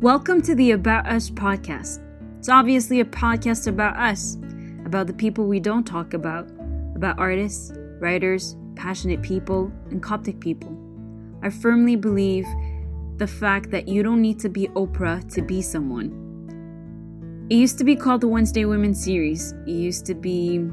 Welcome 0.00 0.42
to 0.42 0.54
the 0.54 0.70
About 0.70 1.08
Us 1.08 1.28
podcast. 1.28 1.98
It's 2.38 2.48
obviously 2.48 3.00
a 3.00 3.04
podcast 3.04 3.66
about 3.66 3.96
us, 3.96 4.36
about 4.84 5.08
the 5.08 5.12
people 5.12 5.48
we 5.48 5.58
don't 5.58 5.84
talk 5.84 6.14
about, 6.14 6.48
about 6.94 7.18
artists, 7.18 7.72
writers, 7.98 8.56
passionate 8.76 9.22
people, 9.22 9.72
and 9.90 10.00
Coptic 10.00 10.38
people. 10.38 10.72
I 11.42 11.50
firmly 11.50 11.96
believe 11.96 12.46
the 13.16 13.26
fact 13.26 13.72
that 13.72 13.88
you 13.88 14.04
don't 14.04 14.22
need 14.22 14.38
to 14.38 14.48
be 14.48 14.68
Oprah 14.68 15.28
to 15.34 15.42
be 15.42 15.60
someone. 15.60 17.46
It 17.50 17.56
used 17.56 17.78
to 17.78 17.84
be 17.84 17.96
called 17.96 18.20
the 18.20 18.28
Wednesday 18.28 18.66
Women 18.66 18.94
series. 18.94 19.52
It 19.66 19.72
used 19.72 20.06
to 20.06 20.14
be 20.14 20.64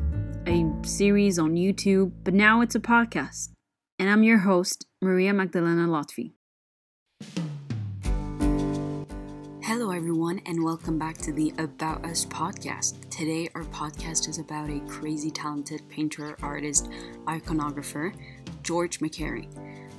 a 0.45 0.71
series 0.83 1.39
on 1.39 1.55
YouTube, 1.55 2.11
but 2.23 2.35
now 2.35 2.61
it's 2.61 2.75
a 2.75 2.79
podcast. 2.79 3.53
And 3.97 4.07
I'm 4.07 4.21
your 4.21 4.37
host, 4.37 4.85
Maria 5.01 5.33
Magdalena 5.33 5.87
Lotfi. 5.87 6.33
Hello, 9.77 9.91
everyone, 9.91 10.39
and 10.45 10.63
welcome 10.63 10.97
back 10.97 11.17
to 11.17 11.33
the 11.33 11.53
About 11.57 12.05
Us 12.05 12.25
podcast. 12.27 13.09
Today, 13.09 13.49
our 13.55 13.65
podcast 13.65 14.29
is 14.29 14.37
about 14.37 14.69
a 14.69 14.79
crazy 14.87 15.29
talented 15.29 15.81
painter, 15.89 16.37
artist, 16.41 16.89
iconographer, 17.25 18.15
George 18.63 18.99
Makary. 18.99 19.49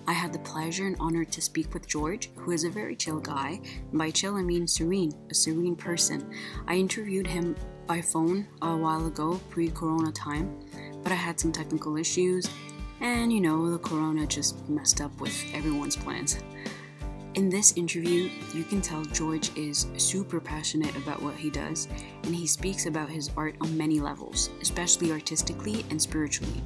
I 0.08 0.14
had 0.14 0.32
the 0.32 0.38
pleasure 0.38 0.86
and 0.86 0.96
honor 0.98 1.26
to 1.26 1.42
speak 1.42 1.74
with 1.74 1.86
George, 1.86 2.30
who 2.36 2.52
is 2.52 2.64
a 2.64 2.70
very 2.70 2.96
chill 2.96 3.20
guy. 3.20 3.60
And 3.90 3.98
by 3.98 4.10
chill, 4.12 4.36
I 4.36 4.42
mean 4.42 4.66
serene, 4.66 5.12
a 5.30 5.34
serene 5.34 5.76
person. 5.76 6.26
I 6.66 6.76
interviewed 6.76 7.26
him 7.26 7.54
by 7.86 8.00
phone 8.00 8.48
a 8.62 8.74
while 8.74 9.06
ago, 9.06 9.38
pre 9.50 9.68
corona 9.68 10.10
time, 10.10 10.58
but 11.02 11.12
I 11.12 11.16
had 11.16 11.38
some 11.38 11.52
technical 11.52 11.98
issues, 11.98 12.48
and 13.02 13.30
you 13.30 13.42
know, 13.42 13.70
the 13.70 13.78
corona 13.78 14.26
just 14.26 14.66
messed 14.70 15.02
up 15.02 15.20
with 15.20 15.38
everyone's 15.52 15.96
plans. 15.96 16.38
In 17.36 17.50
this 17.50 17.76
interview, 17.76 18.30
you 18.54 18.64
can 18.64 18.80
tell 18.80 19.04
George 19.04 19.54
is 19.58 19.88
super 19.98 20.40
passionate 20.40 20.96
about 20.96 21.20
what 21.20 21.34
he 21.34 21.50
does, 21.50 21.86
and 22.22 22.34
he 22.34 22.46
speaks 22.46 22.86
about 22.86 23.10
his 23.10 23.30
art 23.36 23.56
on 23.60 23.76
many 23.76 24.00
levels, 24.00 24.48
especially 24.62 25.12
artistically 25.12 25.84
and 25.90 26.00
spiritually. 26.00 26.62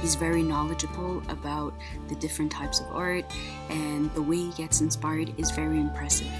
He's 0.00 0.14
very 0.14 0.42
knowledgeable 0.42 1.22
about 1.28 1.74
the 2.08 2.14
different 2.14 2.50
types 2.50 2.80
of 2.80 2.86
art, 2.86 3.26
and 3.68 4.10
the 4.14 4.22
way 4.22 4.38
he 4.38 4.52
gets 4.52 4.80
inspired 4.80 5.34
is 5.36 5.50
very 5.50 5.78
impressive. 5.78 6.32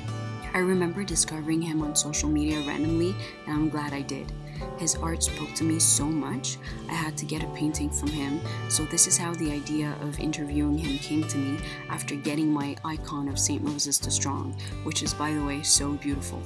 I 0.55 0.61
remember 0.61 1.05
discovering 1.05 1.61
him 1.61 1.83
on 1.83 1.95
social 1.95 2.31
media 2.31 2.61
randomly, 2.67 3.15
and 3.47 3.55
I'm 3.55 3.69
glad 3.69 3.93
I 3.93 4.01
did. 4.01 4.33
His 4.79 4.95
art 4.97 5.23
spoke 5.23 5.55
to 5.55 5.65
me 5.65 5.79
so 5.79 6.07
much, 6.07 6.59
I 6.89 6.95
had 6.95 7.17
to 7.19 7.27
get 7.27 7.43
a 7.43 7.47
painting 7.49 7.91
from 7.91 8.09
him. 8.09 8.41
So, 8.69 8.85
this 8.85 9.07
is 9.07 9.17
how 9.17 9.35
the 9.35 9.51
idea 9.51 9.95
of 10.03 10.19
interviewing 10.21 10.79
him 10.79 10.99
came 10.99 11.25
to 11.29 11.39
me 11.39 11.59
after 11.89 12.15
getting 12.15 12.51
my 12.53 12.77
icon 12.85 13.29
of 13.29 13.39
St. 13.39 13.63
Moses 13.63 13.99
the 13.99 14.11
Strong, 14.11 14.57
which 14.85 15.03
is, 15.03 15.15
by 15.15 15.33
the 15.33 15.45
way, 15.45 15.63
so 15.63 15.93
beautiful. 15.93 16.43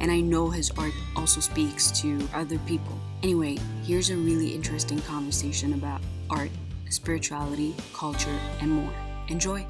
And 0.00 0.10
I 0.10 0.20
know 0.20 0.50
his 0.50 0.70
art 0.72 0.92
also 1.16 1.40
speaks 1.40 1.90
to 2.02 2.28
other 2.34 2.58
people. 2.60 2.98
Anyway, 3.22 3.58
here's 3.84 4.10
a 4.10 4.16
really 4.16 4.54
interesting 4.54 5.00
conversation 5.02 5.74
about 5.74 6.00
art, 6.28 6.50
spirituality, 6.90 7.74
culture, 7.94 8.38
and 8.60 8.70
more. 8.70 8.92
Enjoy! 9.28 9.66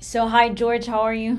So, 0.00 0.26
hi, 0.26 0.48
George, 0.48 0.86
how 0.86 1.00
are 1.00 1.14
you? 1.14 1.38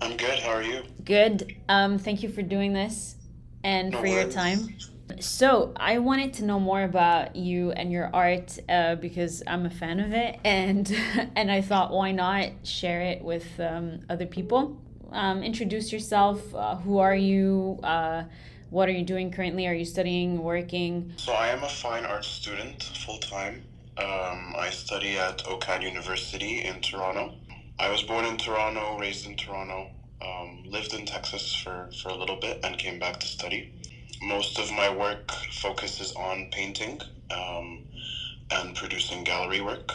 I'm 0.00 0.16
good. 0.16 0.38
How 0.38 0.50
are 0.50 0.62
you? 0.62 0.82
Good. 1.04 1.56
Um, 1.68 1.98
thank 1.98 2.22
you 2.22 2.28
for 2.28 2.42
doing 2.42 2.72
this 2.72 3.16
and 3.64 3.90
No 3.90 4.00
for 4.00 4.06
your 4.06 4.28
time. 4.28 4.76
So, 5.20 5.72
I 5.76 5.98
wanted 5.98 6.34
to 6.34 6.44
know 6.44 6.58
more 6.58 6.82
about 6.82 7.36
you 7.36 7.70
and 7.70 7.92
your 7.92 8.10
art 8.12 8.58
uh, 8.68 8.96
because 8.96 9.42
I'm 9.46 9.64
a 9.64 9.70
fan 9.70 10.00
of 10.00 10.12
it, 10.12 10.38
and 10.44 10.90
and 11.36 11.50
I 11.50 11.60
thought, 11.62 11.92
why 11.92 12.10
not 12.12 12.50
share 12.64 13.00
it 13.02 13.22
with 13.22 13.46
um, 13.60 14.00
other 14.10 14.26
people? 14.26 14.82
Um, 15.12 15.42
introduce 15.42 15.92
yourself. 15.92 16.54
Uh, 16.54 16.76
who 16.76 16.98
are 16.98 17.14
you? 17.14 17.78
Uh, 17.82 18.24
what 18.70 18.88
are 18.88 18.92
you 18.92 19.04
doing 19.04 19.30
currently? 19.30 19.66
Are 19.68 19.74
you 19.74 19.84
studying, 19.84 20.42
working? 20.42 21.12
So 21.16 21.32
I 21.32 21.48
am 21.48 21.62
a 21.62 21.68
fine 21.68 22.04
arts 22.04 22.26
student 22.26 22.82
full 22.82 23.18
time. 23.18 23.62
Um, 23.96 24.54
I 24.58 24.68
study 24.70 25.16
at 25.16 25.38
OCAD 25.44 25.82
University 25.82 26.64
in 26.64 26.80
Toronto. 26.80 27.34
I 27.78 27.90
was 27.90 28.02
born 28.02 28.24
in 28.24 28.38
Toronto, 28.38 28.98
raised 28.98 29.26
in 29.26 29.36
Toronto, 29.36 29.90
um, 30.22 30.62
lived 30.64 30.94
in 30.94 31.04
Texas 31.04 31.54
for, 31.54 31.90
for 32.02 32.08
a 32.08 32.14
little 32.14 32.36
bit, 32.36 32.60
and 32.64 32.78
came 32.78 32.98
back 32.98 33.20
to 33.20 33.26
study. 33.26 33.72
Most 34.22 34.58
of 34.58 34.72
my 34.72 34.88
work 34.94 35.30
focuses 35.60 36.12
on 36.14 36.48
painting 36.52 37.00
um, 37.30 37.84
and 38.50 38.74
producing 38.74 39.24
gallery 39.24 39.60
work, 39.60 39.92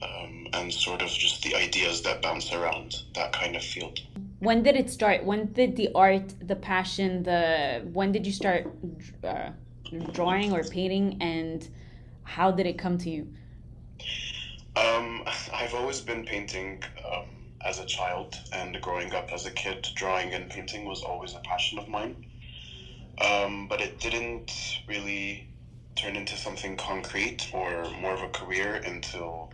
um, 0.00 0.46
and 0.52 0.72
sort 0.72 1.02
of 1.02 1.08
just 1.08 1.42
the 1.42 1.56
ideas 1.56 2.02
that 2.02 2.22
bounce 2.22 2.52
around 2.52 3.02
that 3.14 3.32
kind 3.32 3.56
of 3.56 3.62
field. 3.62 3.98
When 4.38 4.62
did 4.62 4.76
it 4.76 4.90
start? 4.90 5.24
When 5.24 5.52
did 5.52 5.76
the 5.76 5.90
art, 5.94 6.34
the 6.46 6.56
passion, 6.56 7.24
the 7.24 7.82
when 7.92 8.12
did 8.12 8.24
you 8.24 8.32
start 8.32 8.70
uh, 9.24 9.50
drawing 10.12 10.52
or 10.52 10.62
painting, 10.62 11.18
and 11.20 11.68
how 12.22 12.52
did 12.52 12.66
it 12.66 12.78
come 12.78 12.96
to 12.98 13.10
you? 13.10 13.26
Um, 14.76 15.24
I've 15.52 15.74
always 15.74 16.00
been 16.00 16.24
painting 16.24 16.82
um, 17.12 17.24
as 17.64 17.78
a 17.78 17.84
child, 17.84 18.38
and 18.52 18.80
growing 18.80 19.12
up 19.14 19.30
as 19.32 19.44
a 19.46 19.50
kid, 19.50 19.88
drawing 19.94 20.32
and 20.32 20.48
painting 20.48 20.84
was 20.84 21.02
always 21.02 21.34
a 21.34 21.40
passion 21.40 21.78
of 21.78 21.88
mine. 21.88 22.24
Um, 23.20 23.66
but 23.68 23.80
it 23.80 24.00
didn't 24.00 24.80
really 24.88 25.48
turn 25.96 26.16
into 26.16 26.36
something 26.36 26.76
concrete 26.76 27.50
or 27.52 27.90
more 28.00 28.14
of 28.14 28.22
a 28.22 28.28
career 28.28 28.76
until 28.76 29.52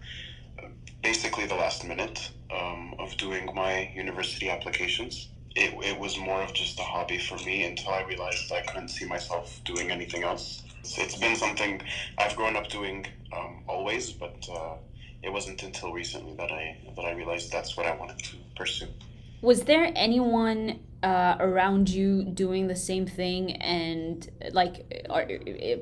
uh, 0.62 0.68
basically 1.02 1.46
the 1.46 1.56
last 1.56 1.84
minute 1.84 2.30
um, 2.54 2.94
of 2.98 3.16
doing 3.16 3.48
my 3.54 3.90
university 3.94 4.50
applications. 4.50 5.28
It, 5.56 5.72
it 5.82 5.98
was 5.98 6.18
more 6.18 6.42
of 6.42 6.52
just 6.52 6.78
a 6.78 6.82
hobby 6.82 7.18
for 7.18 7.36
me 7.38 7.64
until 7.64 7.92
I 7.92 8.02
realized 8.02 8.52
I 8.52 8.60
couldn't 8.60 8.88
see 8.88 9.06
myself 9.06 9.60
doing 9.64 9.90
anything 9.90 10.22
else. 10.22 10.62
So 10.82 11.02
it's 11.02 11.16
been 11.16 11.34
something 11.34 11.80
I've 12.18 12.36
grown 12.36 12.54
up 12.56 12.68
doing 12.68 13.06
um, 13.36 13.64
always, 13.66 14.12
but 14.12 14.46
uh, 14.52 14.74
it 15.26 15.32
wasn't 15.32 15.62
until 15.62 15.92
recently 15.92 16.34
that 16.36 16.52
I 16.52 16.78
that 16.94 17.04
I 17.04 17.12
realized 17.12 17.52
that's 17.52 17.76
what 17.76 17.84
I 17.84 17.94
wanted 17.96 18.18
to 18.20 18.36
pursue. 18.56 18.86
Was 19.42 19.64
there 19.64 19.92
anyone 19.94 20.80
uh, 21.02 21.36
around 21.40 21.90
you 21.90 22.24
doing 22.24 22.68
the 22.68 22.76
same 22.76 23.06
thing, 23.06 23.52
and 23.56 24.28
like, 24.52 25.06
or, 25.10 25.28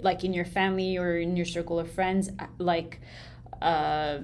like 0.02 0.24
in 0.24 0.32
your 0.32 0.46
family 0.46 0.96
or 0.96 1.18
in 1.18 1.36
your 1.36 1.46
circle 1.46 1.78
of 1.78 1.90
friends, 1.90 2.30
like? 2.58 3.00
Uh, 3.62 4.18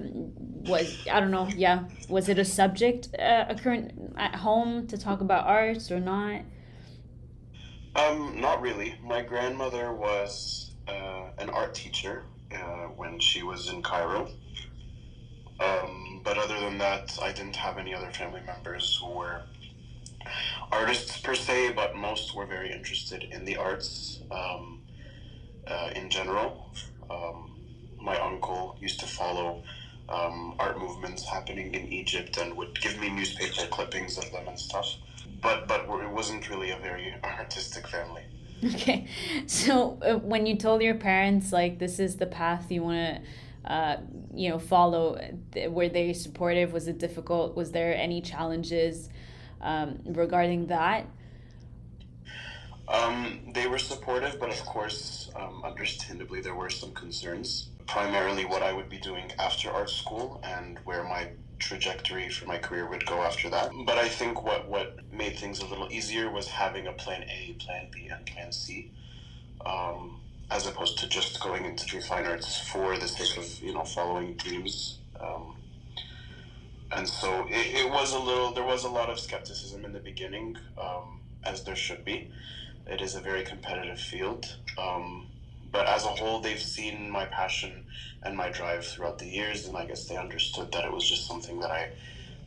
was 0.67 1.07
I 1.11 1.19
don't 1.19 1.31
know. 1.31 1.47
Yeah, 1.55 1.85
was 2.09 2.29
it 2.29 2.37
a 2.37 2.45
subject 2.45 3.07
uh, 3.17 3.45
occurring 3.49 4.13
at 4.17 4.35
home 4.35 4.85
to 4.87 4.97
talk 4.97 5.21
about 5.21 5.47
arts 5.47 5.89
or 5.89 5.99
not? 5.99 6.41
Um, 7.95 8.39
not 8.39 8.61
really. 8.61 8.95
My 9.01 9.21
grandmother 9.21 9.93
was 9.93 10.75
uh, 10.87 11.29
an 11.39 11.49
art 11.49 11.73
teacher 11.73 12.23
uh, 12.53 12.87
when 12.95 13.19
she 13.19 13.41
was 13.41 13.69
in 13.69 13.81
Cairo. 13.81 14.29
Um, 15.61 16.21
but 16.23 16.37
other 16.37 16.59
than 16.59 16.77
that, 16.79 17.17
I 17.21 17.31
didn't 17.31 17.55
have 17.55 17.77
any 17.77 17.93
other 17.93 18.11
family 18.11 18.41
members 18.45 18.99
who 19.01 19.11
were 19.11 19.41
artists 20.71 21.17
per 21.19 21.35
se, 21.35 21.73
but 21.73 21.95
most 21.95 22.35
were 22.35 22.45
very 22.45 22.71
interested 22.71 23.23
in 23.23 23.45
the 23.45 23.57
arts 23.57 24.21
um, 24.31 24.81
uh, 25.67 25.91
in 25.95 26.09
general. 26.09 26.71
Um, 27.09 27.51
my 27.99 28.17
uncle 28.19 28.77
used 28.79 28.99
to 29.01 29.05
follow 29.05 29.63
um, 30.09 30.55
art 30.59 30.79
movements 30.79 31.27
happening 31.27 31.73
in 31.73 31.87
Egypt 31.91 32.37
and 32.37 32.55
would 32.57 32.79
give 32.81 32.99
me 32.99 33.09
newspaper 33.09 33.67
clippings 33.69 34.17
of 34.17 34.31
them 34.31 34.47
and 34.47 34.59
stuff. 34.59 34.95
But 35.41 35.67
but 35.67 35.81
it 35.81 36.09
wasn't 36.09 36.49
really 36.49 36.71
a 36.71 36.77
very 36.77 37.13
artistic 37.23 37.87
family. 37.87 38.23
Okay, 38.63 39.07
so 39.47 39.97
uh, 40.03 40.17
when 40.17 40.45
you 40.45 40.55
told 40.55 40.83
your 40.83 40.93
parents 40.93 41.51
like 41.51 41.79
this 41.79 41.97
is 41.97 42.17
the 42.17 42.27
path 42.27 42.71
you 42.71 42.83
want 42.83 42.97
to, 43.15 43.21
uh, 43.65 43.97
you 44.33 44.49
know, 44.49 44.59
follow, 44.59 45.19
were 45.69 45.89
they 45.89 46.13
supportive? 46.13 46.73
Was 46.73 46.87
it 46.87 46.97
difficult? 46.97 47.55
Was 47.55 47.71
there 47.71 47.95
any 47.95 48.21
challenges 48.21 49.09
um, 49.61 49.99
regarding 50.05 50.67
that? 50.67 51.05
Um, 52.87 53.51
they 53.53 53.67
were 53.67 53.77
supportive, 53.77 54.39
but 54.39 54.49
of 54.49 54.59
course, 54.65 55.29
um, 55.35 55.63
understandably, 55.63 56.41
there 56.41 56.55
were 56.55 56.69
some 56.69 56.91
concerns. 56.93 57.69
Primarily, 57.87 58.45
what 58.45 58.63
I 58.63 58.73
would 58.73 58.89
be 58.89 58.97
doing 58.97 59.31
after 59.39 59.69
art 59.69 59.89
school 59.89 60.41
and 60.43 60.79
where 60.83 61.03
my 61.03 61.29
trajectory 61.59 62.27
for 62.29 62.47
my 62.47 62.57
career 62.57 62.89
would 62.89 63.05
go 63.05 63.21
after 63.21 63.49
that. 63.49 63.71
But 63.85 63.97
I 63.97 64.07
think 64.09 64.43
what, 64.43 64.67
what 64.67 64.99
made 65.13 65.37
things 65.37 65.59
a 65.59 65.65
little 65.65 65.91
easier 65.91 66.31
was 66.31 66.47
having 66.47 66.87
a 66.87 66.93
plan 66.93 67.23
A, 67.23 67.53
plan 67.59 67.87
B, 67.91 68.07
and 68.07 68.25
plan 68.25 68.51
C, 68.51 68.91
um, 69.65 70.20
as 70.51 70.67
opposed 70.67 70.99
to 70.99 71.07
just 71.07 71.41
going 71.41 71.65
into 71.65 71.87
the 71.95 72.01
fine 72.01 72.27
arts 72.27 72.59
for 72.59 72.97
the 72.97 73.07
sake 73.07 73.37
of 73.37 73.63
you 73.63 73.73
know 73.73 73.85
following 73.85 74.35
dreams. 74.35 74.99
Um, 75.19 75.55
and 76.91 77.07
so 77.07 77.47
it, 77.49 77.85
it 77.85 77.89
was 77.89 78.13
a 78.13 78.19
little 78.19 78.53
there 78.53 78.65
was 78.65 78.83
a 78.83 78.89
lot 78.89 79.09
of 79.09 79.19
skepticism 79.19 79.85
in 79.85 79.93
the 79.93 79.99
beginning, 80.01 80.57
um, 80.79 81.21
as 81.45 81.63
there 81.63 81.75
should 81.75 82.05
be. 82.05 82.29
It 82.87 83.01
is 83.01 83.15
a 83.15 83.21
very 83.21 83.43
competitive 83.43 83.99
field. 83.99 84.57
Um, 84.77 85.27
but 85.71 85.87
as 85.87 86.03
a 86.05 86.09
whole, 86.09 86.41
they've 86.41 86.61
seen 86.61 87.09
my 87.09 87.25
passion 87.25 87.85
and 88.23 88.35
my 88.35 88.49
drive 88.49 88.85
throughout 88.85 89.19
the 89.19 89.27
years, 89.27 89.65
and 89.67 89.77
I 89.77 89.85
guess 89.85 90.05
they 90.05 90.17
understood 90.17 90.71
that 90.73 90.83
it 90.85 90.91
was 90.91 91.07
just 91.09 91.27
something 91.27 91.59
that 91.61 91.71
I 91.71 91.89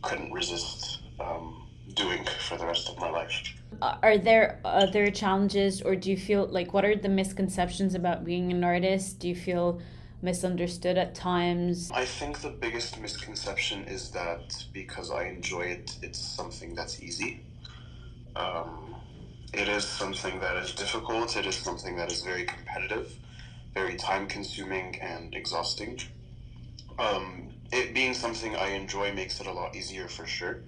couldn't 0.03 0.33
resist 0.33 1.00
um, 1.21 1.63
doing 1.95 2.25
for 2.41 2.57
the 2.57 2.67
rest 2.67 2.89
of 2.89 2.99
my 2.99 3.11
life. 3.11 3.55
Uh, 3.83 3.97
are 4.03 4.19
there 4.19 4.61
other 4.65 5.11
challenges, 5.11 5.83
or 5.83 5.97
do 5.97 6.11
you 6.11 6.17
feel 6.17 6.47
like 6.47 6.73
what 6.73 6.85
are 6.85 6.97
the 6.97 7.09
misconceptions 7.09 7.95
about 7.95 8.25
being 8.25 8.51
an 8.51 8.65
artist? 8.65 9.19
Do 9.19 9.29
you 9.29 9.35
feel 9.35 9.81
misunderstood 10.23 10.97
at 10.97 11.15
times? 11.15 11.91
I 11.93 12.05
think 12.05 12.41
the 12.41 12.51
biggest 12.51 12.99
misconception 13.01 13.85
is 13.85 14.11
that 14.13 14.65
because 14.73 15.11
I 15.11 15.25
enjoy 15.25 15.63
it, 15.63 15.99
it's 16.03 16.19
something 16.19 16.75
that's 16.75 17.03
easy. 17.03 17.41
Um, 18.37 18.95
it 19.53 19.69
is 19.69 19.85
something 19.85 20.41
that 20.41 20.57
is 20.57 20.73
difficult, 20.73 21.37
it 21.37 21.47
is 21.47 21.57
something 21.57 21.97
that 21.97 22.11
is 22.11 22.23
very 22.23 22.45
competitive, 22.45 23.13
very 23.75 23.97
time 23.97 24.27
consuming, 24.27 24.97
and 25.01 25.35
exhausting. 25.35 26.01
Um, 26.99 27.51
it 27.73 27.93
being 27.93 28.15
something 28.15 28.57
I 28.57 28.69
enjoy 28.71 29.13
makes 29.13 29.41
it 29.41 29.47
a 29.47 29.53
lot 29.53 29.77
easier 29.77 30.09
for 30.09 30.27
sure. 30.27 30.61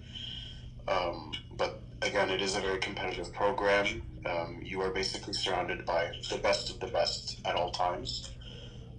Um, 0.89 1.33
but 1.57 1.83
again, 2.03 2.31
it 2.31 2.43
is 2.43 2.57
a 2.57 2.61
very 2.61 2.79
competitive 2.79 3.33
program. 3.33 4.03
Um, 4.27 4.61
you 4.63 4.81
are 4.83 4.91
basically 4.91 5.35
surrounded 5.35 5.85
by 5.87 6.11
the 6.31 6.39
best 6.39 6.71
of 6.71 6.81
the 6.81 6.89
best 6.89 7.41
at 7.45 7.55
all 7.57 7.71
times. 7.71 8.31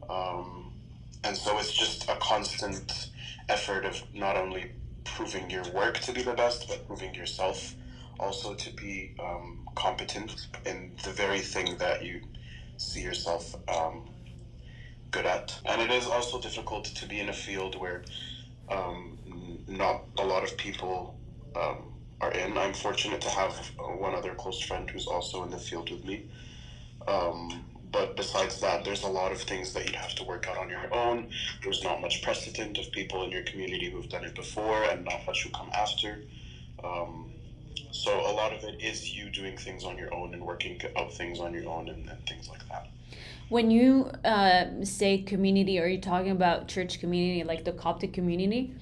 Um, 0.10 0.74
and 1.24 1.38
so 1.38 1.58
it's 1.60 1.74
just 1.74 2.10
a 2.10 2.16
constant 2.18 3.10
effort 3.50 3.86
of 3.86 4.02
not 4.14 4.38
only 4.38 4.72
proving 5.04 5.50
your 5.50 5.64
work 5.72 6.00
to 6.00 6.14
be 6.14 6.24
the 6.24 6.34
best, 6.34 6.68
but 6.68 6.86
proving 6.88 7.14
yourself 7.16 7.76
also 8.20 8.54
to 8.56 8.72
be 8.72 9.14
um, 9.20 9.66
competent 9.76 10.48
in 10.66 10.94
the 11.04 11.12
very 11.12 11.42
thing 11.42 11.78
that 11.78 12.04
you 12.04 12.22
see 12.78 13.02
yourself 13.02 13.56
um, 13.70 14.10
good 15.12 15.26
at. 15.26 15.60
And 15.66 15.82
it 15.82 15.92
is 15.92 16.08
also 16.08 16.40
difficult 16.40 16.86
to 16.86 17.08
be 17.08 17.20
in 17.20 17.30
a 17.30 17.34
field 17.34 17.76
where 17.80 18.04
um, 18.70 19.64
not 19.68 20.04
a 20.20 20.26
lot 20.26 20.44
of 20.44 20.58
people 20.58 21.17
um, 21.58 21.94
are 22.22 22.32
in. 22.32 22.58
I'm 22.58 22.74
fortunate 22.74 23.22
to 23.22 23.30
have 23.30 23.56
one 23.78 24.14
other 24.16 24.34
close 24.34 24.62
friend 24.62 24.90
who's 24.90 25.08
also 25.08 25.44
in 25.44 25.50
the 25.50 25.58
field 25.58 25.92
with 25.92 26.04
me. 26.06 26.30
Um, 27.08 27.64
but 27.92 28.18
besides 28.18 28.60
that, 28.62 28.84
there's 28.84 29.04
a 29.04 29.08
lot 29.08 29.32
of 29.32 29.42
things 29.42 29.74
that 29.74 29.86
you'd 29.86 29.96
have 29.96 30.14
to 30.16 30.24
work 30.24 30.48
out 30.48 30.58
on 30.58 30.70
your 30.70 30.94
own. 30.94 31.30
There's 31.64 31.84
not 31.84 32.02
much 32.02 32.22
precedent 32.22 32.78
of 32.78 32.92
people 32.92 33.24
in 33.24 33.32
your 33.32 33.44
community 33.44 33.90
who've 33.90 34.10
done 34.10 34.26
it 34.26 34.36
before, 34.36 34.84
and 34.84 35.06
not 35.06 35.26
much 35.26 35.44
who 35.44 35.50
come 35.52 35.70
after. 35.74 36.22
Um, 36.84 37.32
so 37.92 38.12
a 38.12 38.34
lot 38.34 38.54
of 38.54 38.64
it 38.64 38.82
is 38.82 39.16
you 39.16 39.30
doing 39.30 39.58
things 39.58 39.84
on 39.84 39.98
your 39.98 40.14
own 40.14 40.34
and 40.34 40.44
working 40.44 40.80
out 40.98 41.14
things 41.14 41.40
on 41.40 41.54
your 41.54 41.70
own 41.70 41.90
and, 41.90 42.10
and 42.10 42.28
things 42.28 42.50
like 42.50 42.68
that. 42.70 42.88
When 43.50 43.72
you 43.72 44.12
uh, 44.26 44.84
say 44.84 45.20
community, 45.20 45.80
are 45.80 45.88
you 45.88 46.02
talking 46.02 46.32
about 46.32 46.68
church 46.68 47.00
community, 47.00 47.44
like 47.44 47.64
the 47.64 47.72
Coptic 47.72 48.12
community? 48.12 48.74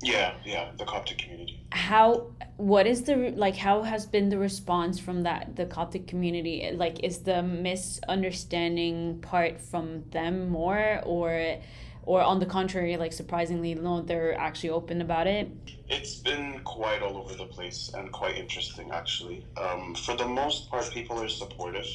Yeah, 0.00 0.34
yeah, 0.44 0.70
the 0.78 0.84
Coptic 0.84 1.18
community. 1.18 1.60
How 1.70 2.28
what 2.56 2.86
is 2.86 3.02
the 3.02 3.32
like 3.36 3.56
how 3.56 3.82
has 3.82 4.06
been 4.06 4.28
the 4.28 4.38
response 4.38 4.98
from 4.98 5.22
that 5.24 5.56
the 5.56 5.66
Coptic 5.66 6.06
community? 6.06 6.70
Like 6.72 7.02
is 7.02 7.20
the 7.20 7.42
misunderstanding 7.42 9.20
part 9.20 9.60
from 9.60 10.04
them 10.10 10.48
more 10.48 11.00
or 11.04 11.56
or 12.04 12.22
on 12.22 12.38
the 12.38 12.46
contrary, 12.46 12.96
like 12.96 13.12
surprisingly 13.12 13.74
no, 13.74 14.00
they're 14.00 14.38
actually 14.38 14.70
open 14.70 15.00
about 15.00 15.26
it? 15.26 15.50
It's 15.88 16.14
been 16.14 16.60
quite 16.64 17.02
all 17.02 17.16
over 17.18 17.34
the 17.34 17.46
place 17.46 17.90
and 17.94 18.12
quite 18.12 18.36
interesting 18.36 18.90
actually. 18.92 19.44
Um, 19.56 19.94
for 19.94 20.16
the 20.16 20.26
most 20.26 20.70
part 20.70 20.90
people 20.92 21.20
are 21.20 21.28
supportive. 21.28 21.86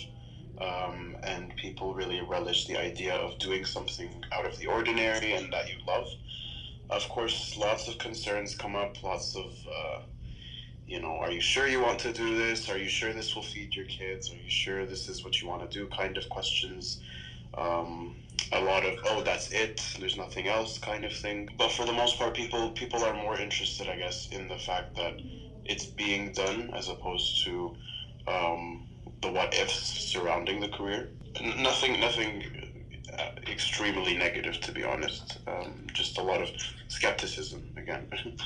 Um, 0.62 1.18
and 1.24 1.54
people 1.56 1.96
really 1.96 2.22
relish 2.22 2.68
the 2.68 2.78
idea 2.78 3.16
of 3.16 3.40
doing 3.40 3.66
something 3.66 4.24
out 4.32 4.46
of 4.46 4.58
the 4.60 4.68
ordinary 4.68 5.34
and 5.34 5.52
that 5.52 5.68
you 5.68 5.78
love 5.88 6.08
of 6.90 7.08
course, 7.10 7.58
lots 7.58 7.88
of 7.88 7.98
concerns 7.98 8.56
come 8.56 8.76
up, 8.76 9.02
lots 9.04 9.36
of, 9.36 9.52
uh, 9.68 10.00
you 10.86 11.00
know, 11.00 11.18
are 11.20 11.32
you 11.32 11.42
sure 11.42 11.68
you 11.68 11.82
want 11.82 12.00
to 12.00 12.12
do 12.12 12.36
this? 12.36 12.70
Are 12.70 12.78
you 12.78 12.90
sure 12.90 13.14
this 13.14 13.36
will 13.36 13.44
feed 13.44 13.76
your 13.76 13.86
kids? 13.86 14.32
Are 14.32 14.36
you 14.36 14.50
sure 14.50 14.86
this 14.86 15.08
is 15.10 15.24
what 15.24 15.42
you 15.42 15.48
want 15.48 15.70
to 15.70 15.80
do? 15.80 15.88
Kind 15.88 16.18
of 16.18 16.30
questions. 16.30 17.00
Um, 17.58 18.16
a 18.52 18.62
lot 18.62 18.86
of, 18.86 18.96
oh, 19.06 19.22
that's 19.22 19.52
it. 19.52 19.82
There's 20.00 20.18
nothing 20.18 20.48
else, 20.48 20.78
kind 20.78 21.06
of 21.06 21.14
thing. 21.14 21.50
But 21.58 21.72
for 21.72 21.86
the 21.86 21.94
most 21.94 22.18
part, 22.18 22.34
people 22.36 22.72
people 22.72 23.04
are 23.04 23.14
more 23.14 23.38
interested, 23.38 23.88
I 23.88 23.96
guess, 23.98 24.28
in 24.32 24.48
the 24.48 24.58
fact 24.58 24.96
that 24.98 25.14
it's 25.66 25.86
being 25.86 26.32
done 26.34 26.72
as 26.76 26.90
opposed 26.90 27.44
to 27.46 27.74
um, 28.28 28.88
the 29.22 29.32
what 29.32 29.54
ifs 29.54 30.12
surrounding 30.12 30.60
the 30.60 30.68
career. 30.68 31.10
N- 31.40 31.64
nothing, 31.64 32.00
nothing 32.00 32.44
uh, 33.18 33.32
extremely 33.48 34.18
negative, 34.18 34.60
to 34.62 34.72
be 34.72 34.84
honest. 34.84 35.40
Um, 35.48 35.86
just 35.94 36.18
a 36.18 36.24
lot 36.24 36.42
of 36.42 36.50
skepticism 36.88 37.64
again. 37.78 38.08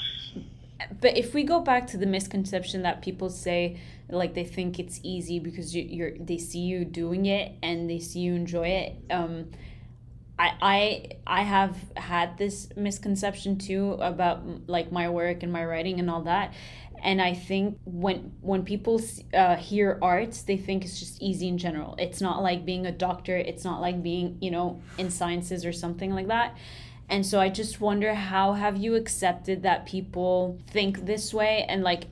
but 1.01 1.17
if 1.17 1.33
we 1.33 1.43
go 1.43 1.59
back 1.59 1.87
to 1.87 1.97
the 1.97 2.05
misconception 2.05 2.81
that 2.83 3.01
people 3.01 3.29
say, 3.29 3.79
like 4.09 4.33
they 4.33 4.43
think 4.43 4.79
it's 4.79 4.99
easy 5.03 5.39
because 5.39 5.75
you, 5.75 5.83
you're 5.83 6.11
they 6.19 6.37
see 6.37 6.59
you 6.59 6.85
doing 6.85 7.25
it 7.25 7.53
and 7.61 7.89
they 7.89 7.99
see 7.99 8.19
you 8.19 8.33
enjoy 8.33 8.67
it. 8.67 8.95
Um, 9.11 9.51
I, 10.39 10.53
I 10.61 11.11
I 11.25 11.41
have 11.43 11.77
had 11.95 12.37
this 12.37 12.69
misconception 12.75 13.57
too 13.57 13.93
about 13.99 14.43
like 14.67 14.91
my 14.91 15.09
work 15.09 15.43
and 15.43 15.51
my 15.51 15.65
writing 15.65 15.99
and 15.99 16.09
all 16.09 16.21
that 16.23 16.53
and 17.03 17.21
i 17.21 17.33
think 17.33 17.77
when 17.85 18.31
when 18.41 18.63
people 18.63 19.01
uh, 19.33 19.55
hear 19.55 19.97
arts 20.01 20.43
they 20.43 20.57
think 20.57 20.83
it's 20.83 20.99
just 20.99 21.21
easy 21.21 21.47
in 21.47 21.57
general. 21.57 21.95
It's 21.99 22.21
not 22.21 22.41
like 22.41 22.65
being 22.65 22.85
a 22.85 22.91
doctor. 22.91 23.35
It's 23.35 23.63
not 23.63 23.81
like 23.81 24.01
being 24.01 24.37
you 24.41 24.51
know 24.51 24.81
in 24.97 25.09
sciences 25.09 25.65
or 25.65 25.73
something 25.73 26.11
like 26.13 26.27
that. 26.27 26.57
And 27.09 27.25
so 27.25 27.39
i 27.39 27.49
just 27.49 27.79
wonder 27.79 28.13
how 28.13 28.53
have 28.53 28.77
you 28.77 28.95
accepted 28.95 29.63
that 29.63 29.85
people 29.85 30.59
think 30.69 31.05
this 31.05 31.33
way 31.33 31.65
and 31.69 31.83
like 31.83 32.05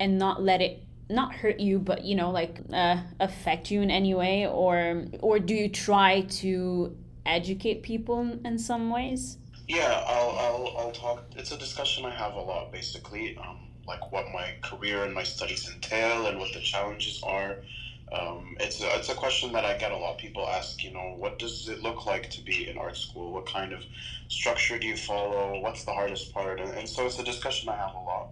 and 0.00 0.18
not 0.18 0.42
let 0.42 0.60
it 0.60 0.82
not 1.10 1.34
hurt 1.34 1.60
you 1.60 1.78
but 1.78 2.04
you 2.04 2.14
know 2.14 2.30
like 2.30 2.60
uh, 2.72 2.98
affect 3.20 3.70
you 3.70 3.82
in 3.82 3.90
any 3.90 4.14
way? 4.14 4.46
Or 4.46 5.04
or 5.20 5.38
do 5.38 5.54
you 5.54 5.68
try 5.68 6.22
to 6.42 6.96
educate 7.26 7.82
people 7.82 8.38
in 8.44 8.58
some 8.58 8.90
ways? 8.90 9.38
Yeah 9.68 10.04
i'll 10.06 10.30
i'll, 10.44 10.78
I'll 10.78 10.92
talk. 10.92 11.24
It's 11.36 11.52
a 11.52 11.58
discussion 11.58 12.04
i 12.04 12.10
have 12.10 12.34
a 12.34 12.40
lot 12.40 12.72
basically. 12.72 13.36
Um, 13.36 13.58
like 13.86 14.12
what 14.12 14.26
my 14.32 14.54
career 14.62 15.04
and 15.04 15.14
my 15.14 15.22
studies 15.22 15.70
entail 15.72 16.26
and 16.26 16.38
what 16.38 16.52
the 16.52 16.60
challenges 16.60 17.22
are. 17.22 17.56
Um, 18.12 18.56
it's 18.60 18.82
a, 18.82 18.96
it's 18.96 19.08
a 19.08 19.14
question 19.14 19.52
that 19.52 19.64
I 19.64 19.76
get 19.78 19.90
a 19.90 19.96
lot. 19.96 20.18
People 20.18 20.46
ask, 20.46 20.84
you 20.84 20.92
know, 20.92 21.14
what 21.16 21.38
does 21.38 21.68
it 21.68 21.82
look 21.82 22.04
like 22.04 22.28
to 22.30 22.42
be 22.42 22.68
in 22.68 22.76
art 22.76 22.96
school? 22.96 23.32
What 23.32 23.46
kind 23.46 23.72
of 23.72 23.84
structure 24.28 24.78
do 24.78 24.86
you 24.86 24.96
follow? 24.96 25.60
What's 25.60 25.84
the 25.84 25.92
hardest 25.92 26.32
part? 26.34 26.60
And, 26.60 26.70
and 26.72 26.88
so 26.88 27.06
it's 27.06 27.18
a 27.18 27.24
discussion 27.24 27.70
I 27.70 27.76
have 27.76 27.94
a 27.94 27.98
lot. 27.98 28.28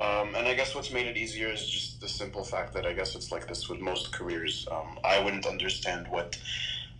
Um, 0.00 0.34
and 0.34 0.46
I 0.48 0.54
guess 0.54 0.74
what's 0.74 0.92
made 0.92 1.06
it 1.06 1.16
easier 1.16 1.48
is 1.48 1.68
just 1.68 2.00
the 2.00 2.08
simple 2.08 2.44
fact 2.44 2.72
that 2.74 2.86
I 2.86 2.92
guess 2.94 3.14
it's 3.14 3.30
like 3.32 3.48
this 3.48 3.68
with 3.68 3.80
most 3.80 4.12
careers. 4.12 4.66
Um, 4.70 4.98
I 5.04 5.22
wouldn't 5.22 5.44
understand 5.44 6.06
what 6.08 6.38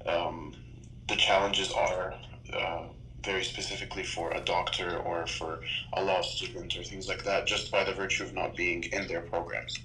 um, 0.05 0.55
the 1.09 1.17
challenges 1.17 1.73
are. 1.73 2.15
Uh, 2.53 2.83
very 3.25 3.45
specifically 3.45 4.03
for 4.03 4.33
a 4.33 4.41
doctor 4.41 4.99
or 4.99 5.27
for 5.27 5.61
a 5.95 6.03
law 6.03 6.23
student 6.23 6.77
or 6.77 6.83
things 6.83 7.09
like 7.09 7.25
that, 7.25 7.47
just 7.47 7.71
by 7.71 7.85
the 7.85 7.93
virtue 7.93 8.25
of 8.25 8.35
not 8.35 8.57
being 8.57 8.85
in 8.85 9.07
their 9.07 9.21
programs. 9.21 9.79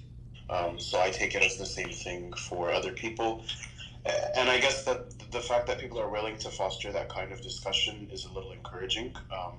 Um, 0.48 0.78
so 0.78 1.00
I 1.00 1.10
take 1.10 1.34
it 1.34 1.42
as 1.42 1.56
the 1.56 1.66
same 1.66 1.90
thing 1.90 2.32
for 2.32 2.70
other 2.70 2.92
people. 2.92 3.44
And 4.36 4.48
I 4.48 4.58
guess 4.58 4.84
that 4.84 5.30
the 5.32 5.40
fact 5.40 5.66
that 5.66 5.78
people 5.78 6.00
are 6.00 6.08
willing 6.08 6.36
to 6.38 6.50
foster 6.50 6.92
that 6.92 7.08
kind 7.08 7.32
of 7.32 7.40
discussion 7.40 8.08
is 8.12 8.24
a 8.24 8.32
little 8.32 8.52
encouraging. 8.52 9.16
Um, 9.32 9.54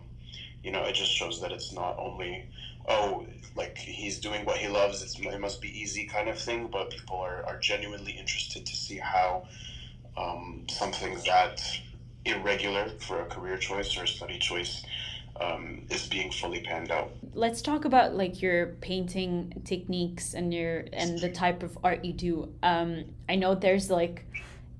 you 0.63 0.71
know, 0.71 0.83
it 0.83 0.95
just 0.95 1.11
shows 1.11 1.41
that 1.41 1.51
it's 1.51 1.73
not 1.73 1.97
only, 1.99 2.49
oh, 2.87 3.25
like 3.55 3.77
he's 3.77 4.19
doing 4.19 4.45
what 4.45 4.57
he 4.57 4.67
loves, 4.67 5.03
it 5.19 5.39
must 5.39 5.61
be 5.61 5.69
easy 5.79 6.05
kind 6.05 6.29
of 6.29 6.39
thing, 6.39 6.67
but 6.71 6.89
people 6.89 7.17
are, 7.17 7.45
are 7.45 7.59
genuinely 7.59 8.13
interested 8.13 8.65
to 8.65 8.75
see 8.75 8.97
how 8.97 9.45
um, 10.15 10.65
something 10.69 11.17
that 11.25 11.61
irregular 12.27 12.89
for 12.99 13.21
a 13.21 13.25
career 13.25 13.57
choice 13.57 13.97
or 13.97 14.03
a 14.03 14.07
study 14.07 14.39
choice 14.39 14.83
um, 15.39 15.83
is 15.89 16.07
being 16.07 16.31
fully 16.31 16.61
panned 16.61 16.91
out. 16.91 17.11
Let's 17.33 17.61
talk 17.61 17.85
about 17.85 18.15
like 18.15 18.41
your 18.41 18.67
painting 18.81 19.61
techniques 19.65 20.33
and 20.33 20.53
your 20.53 20.85
and 20.93 21.19
the 21.19 21.29
type 21.29 21.63
of 21.63 21.77
art 21.83 22.03
you 22.03 22.13
do. 22.13 22.53
Um, 22.63 23.05
I 23.29 23.35
know 23.35 23.55
there's 23.55 23.89
like 23.89 24.25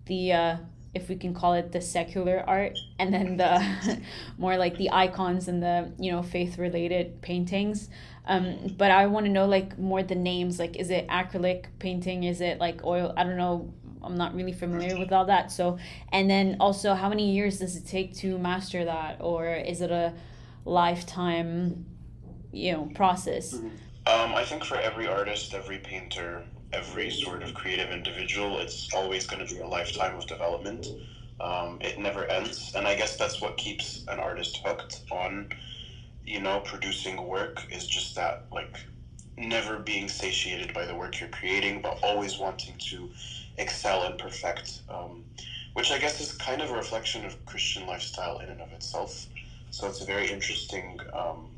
the 0.06 0.34
uh, 0.34 0.58
if 0.94 1.10
we 1.10 1.16
can 1.16 1.34
call 1.34 1.54
it 1.54 1.72
the 1.72 1.82
secular 1.82 2.44
art, 2.48 2.78
and 2.98 3.14
then 3.14 3.38
the 3.38 4.02
more 4.38 4.58
like 4.58 4.78
the 4.78 4.92
icons 4.92 5.48
and 5.48 5.62
the 5.62 5.92
you 6.00 6.12
know 6.12 6.24
faith 6.24 6.58
related 6.58 7.22
paintings. 7.22 7.90
Um, 8.26 8.76
but 8.78 8.92
I 8.92 9.06
want 9.06 9.26
to 9.26 9.32
know 9.32 9.46
like 9.46 9.78
more 9.78 10.04
the 10.04 10.16
names. 10.16 10.60
Like, 10.60 10.76
is 10.76 10.90
it 10.90 11.08
acrylic 11.08 11.66
painting? 11.80 12.24
Is 12.24 12.42
it 12.42 12.60
like 12.60 12.84
oil? 12.84 13.14
I 13.16 13.24
don't 13.24 13.38
know 13.38 13.74
I'm 14.04 14.16
not 14.16 14.36
really 14.36 14.54
familiar 14.54 14.98
with 14.98 15.12
all 15.12 15.26
that. 15.26 15.52
So, 15.52 15.78
and 16.12 16.30
then 16.30 16.58
also, 16.60 16.94
how 16.94 17.10
many 17.10 17.32
years 17.32 17.60
does 17.60 17.76
it 17.76 17.86
take 17.86 18.16
to 18.18 18.38
master 18.38 18.86
that, 18.86 19.18
or 19.20 19.48
is 19.48 19.82
it 19.82 19.92
a 19.92 20.14
lifetime, 20.66 21.86
you 22.52 22.74
know, 22.74 22.90
process? 22.96 23.54
Mm-hmm. 23.54 23.68
Um, 24.08 24.36
I 24.36 24.46
think 24.46 24.64
for 24.64 24.78
every 24.78 25.08
artist, 25.08 25.54
every 25.54 25.80
painter, 25.80 26.44
every 26.72 27.10
sort 27.10 27.44
of 27.44 27.54
creative 27.54 27.92
individual, 27.92 28.60
it's 28.60 28.94
always 28.94 29.28
going 29.28 29.46
to 29.46 29.54
be 29.54 29.60
a 29.60 29.68
lifetime 29.68 30.16
of 30.16 30.26
development. 30.28 30.88
Um, 31.40 31.78
it 31.82 32.00
never 32.00 32.26
ends, 32.26 32.74
and 32.76 32.88
I 32.88 32.96
guess 32.96 33.18
that's 33.18 33.42
what 33.42 33.58
keeps 33.58 34.06
an 34.08 34.20
artist 34.20 34.62
hooked 34.66 35.02
on 35.12 35.50
you 36.28 36.42
know, 36.42 36.60
producing 36.60 37.26
work 37.26 37.66
is 37.72 37.88
just 37.88 38.14
that, 38.16 38.44
like, 38.52 38.78
never 39.38 39.80
being 39.80 40.10
satiated 40.10 40.74
by 40.74 40.86
the 40.86 40.94
work 40.94 41.20
you're 41.20 41.30
creating, 41.30 41.82
but 41.82 41.98
always 42.04 42.38
wanting 42.38 42.76
to 42.78 43.10
excel 43.58 44.04
and 44.04 44.18
perfect, 44.18 44.82
um, 44.90 45.24
which 45.74 45.92
I 45.92 45.98
guess 45.98 46.22
is 46.22 46.32
kind 46.34 46.62
of 46.62 46.72
a 46.72 46.74
reflection 46.74 47.26
of 47.26 47.46
Christian 47.46 47.88
lifestyle 47.88 48.40
in 48.40 48.50
and 48.50 48.62
of 48.62 48.72
itself. 48.74 49.28
So 49.72 49.88
it's 49.88 50.02
a 50.02 50.06
very 50.06 50.32
interesting 50.32 51.00
um, 51.14 51.50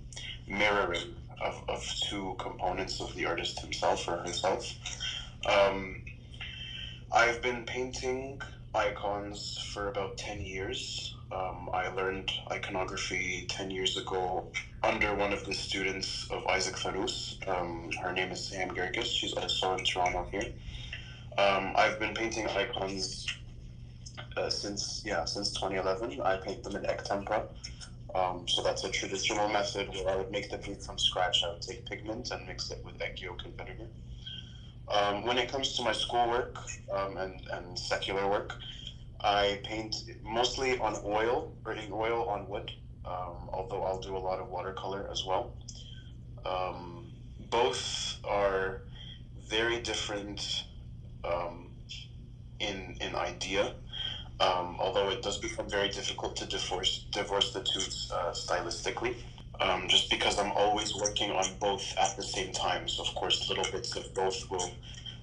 mirroring 0.47 1.15
of, 1.41 1.63
of 1.69 1.85
two 2.09 2.35
components 2.39 2.99
of 2.99 3.13
the 3.15 3.25
artist 3.25 3.59
himself 3.59 4.07
or 4.07 4.17
herself. 4.17 4.73
Um, 5.47 6.03
I've 7.11 7.41
been 7.41 7.65
painting 7.65 8.41
icons 8.75 9.57
for 9.73 9.89
about 9.89 10.17
10 10.17 10.41
years. 10.41 11.15
Um, 11.31 11.69
I 11.73 11.87
learned 11.89 12.31
iconography 12.51 13.45
10 13.47 13.71
years 13.71 13.97
ago 13.97 14.47
under 14.83 15.13
one 15.15 15.33
of 15.33 15.45
the 15.45 15.53
students 15.53 16.27
of 16.29 16.45
Isaac 16.47 16.75
Fanous. 16.75 17.35
Um, 17.47 17.91
her 18.01 18.11
name 18.13 18.31
is 18.31 18.43
Sam 18.47 18.69
Gergis. 18.71 19.05
She's 19.05 19.33
also 19.33 19.75
in 19.75 19.83
Toronto 19.83 20.27
here. 20.31 20.51
Um, 21.37 21.73
I've 21.75 21.99
been 21.99 22.13
painting 22.13 22.47
icons 22.47 23.25
uh, 24.37 24.49
since 24.49 25.01
yeah 25.05 25.25
since 25.25 25.51
2011. 25.53 26.21
I 26.21 26.37
paint 26.37 26.63
them 26.63 26.75
in 26.75 26.85
egg 26.89 27.03
tempera. 27.03 27.45
Um, 28.15 28.47
so 28.47 28.61
that's 28.61 28.83
a 28.83 28.89
traditional 28.89 29.47
method 29.49 29.87
where 29.89 30.09
I 30.09 30.15
would 30.15 30.31
make 30.31 30.49
the 30.49 30.57
paint 30.57 30.81
from 30.81 30.97
scratch. 30.97 31.43
I 31.43 31.49
would 31.49 31.61
take 31.61 31.85
pigment 31.85 32.31
and 32.31 32.45
mix 32.47 32.71
it 32.71 32.79
with 32.83 33.01
egg 33.01 33.21
yolk 33.21 33.43
and 33.45 33.55
vinegar. 33.55 33.87
Um, 34.91 35.23
when 35.23 35.37
it 35.37 35.51
comes 35.51 35.75
to 35.75 35.83
my 35.83 35.91
schoolwork 35.91 36.57
um, 36.91 37.17
and, 37.17 37.39
and 37.53 37.77
secular 37.77 38.27
work, 38.27 38.55
I 39.21 39.59
paint 39.63 39.95
mostly 40.23 40.77
on 40.79 40.97
oil 41.05 41.53
in 41.67 41.91
oil 41.91 42.25
on 42.27 42.47
wood, 42.47 42.71
um, 43.05 43.49
although 43.53 43.83
I'll 43.83 43.99
do 43.99 44.17
a 44.17 44.19
lot 44.19 44.39
of 44.39 44.49
watercolor 44.49 45.07
as 45.11 45.23
well. 45.23 45.51
Um, 46.45 47.11
both 47.51 48.17
are 48.27 48.81
very 49.49 49.79
different 49.79 50.63
um, 51.23 51.69
in, 52.59 52.95
in 53.01 53.15
idea, 53.15 53.73
um, 54.39 54.77
although 54.79 55.09
it 55.09 55.21
does 55.21 55.37
become 55.37 55.69
very 55.69 55.89
difficult 55.89 56.35
to 56.37 56.45
divorce, 56.45 57.05
divorce 57.11 57.53
the 57.53 57.61
two 57.61 57.81
uh, 58.13 58.31
stylistically. 58.31 59.15
Um, 59.61 59.89
just 59.89 60.09
because 60.09 60.39
I'm 60.39 60.53
always 60.53 60.95
working 60.95 61.31
on 61.31 61.45
both 61.59 61.93
at 61.97 62.15
the 62.15 62.23
same 62.23 62.53
time. 62.53 62.87
So, 62.87 63.03
of 63.03 63.13
course, 63.13 63.49
little 63.49 63.65
bits 63.69 63.93
of 63.97 64.13
both 64.13 64.49
will 64.49 64.71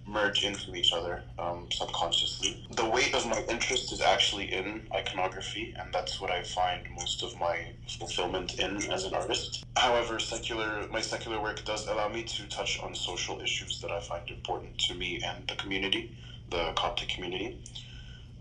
merge 0.07 0.45
into 0.45 0.75
each 0.75 0.93
other 0.93 1.23
um, 1.39 1.67
subconsciously. 1.71 2.65
The 2.71 2.89
weight 2.89 3.15
of 3.15 3.27
my 3.27 3.43
interest 3.49 3.93
is 3.93 4.01
actually 4.01 4.53
in 4.53 4.87
iconography, 4.95 5.75
and 5.79 5.93
that's 5.93 6.21
what 6.21 6.31
I 6.31 6.43
find 6.43 6.87
most 6.97 7.23
of 7.23 7.39
my 7.39 7.73
fulfillment 7.99 8.59
in 8.59 8.77
as 8.91 9.05
an 9.05 9.15
artist. 9.15 9.65
However, 9.77 10.19
secular 10.19 10.87
my 10.89 11.01
secular 11.01 11.41
work 11.41 11.65
does 11.65 11.87
allow 11.89 12.09
me 12.09 12.23
to 12.23 12.49
touch 12.49 12.81
on 12.81 12.95
social 12.95 13.41
issues 13.41 13.81
that 13.81 13.91
I 13.91 14.01
find 14.01 14.29
important 14.31 14.79
to 14.79 14.95
me 14.95 15.21
and 15.25 15.47
the 15.49 15.57
community, 15.57 16.17
the 16.51 16.73
Coptic 16.77 17.09
community, 17.09 17.59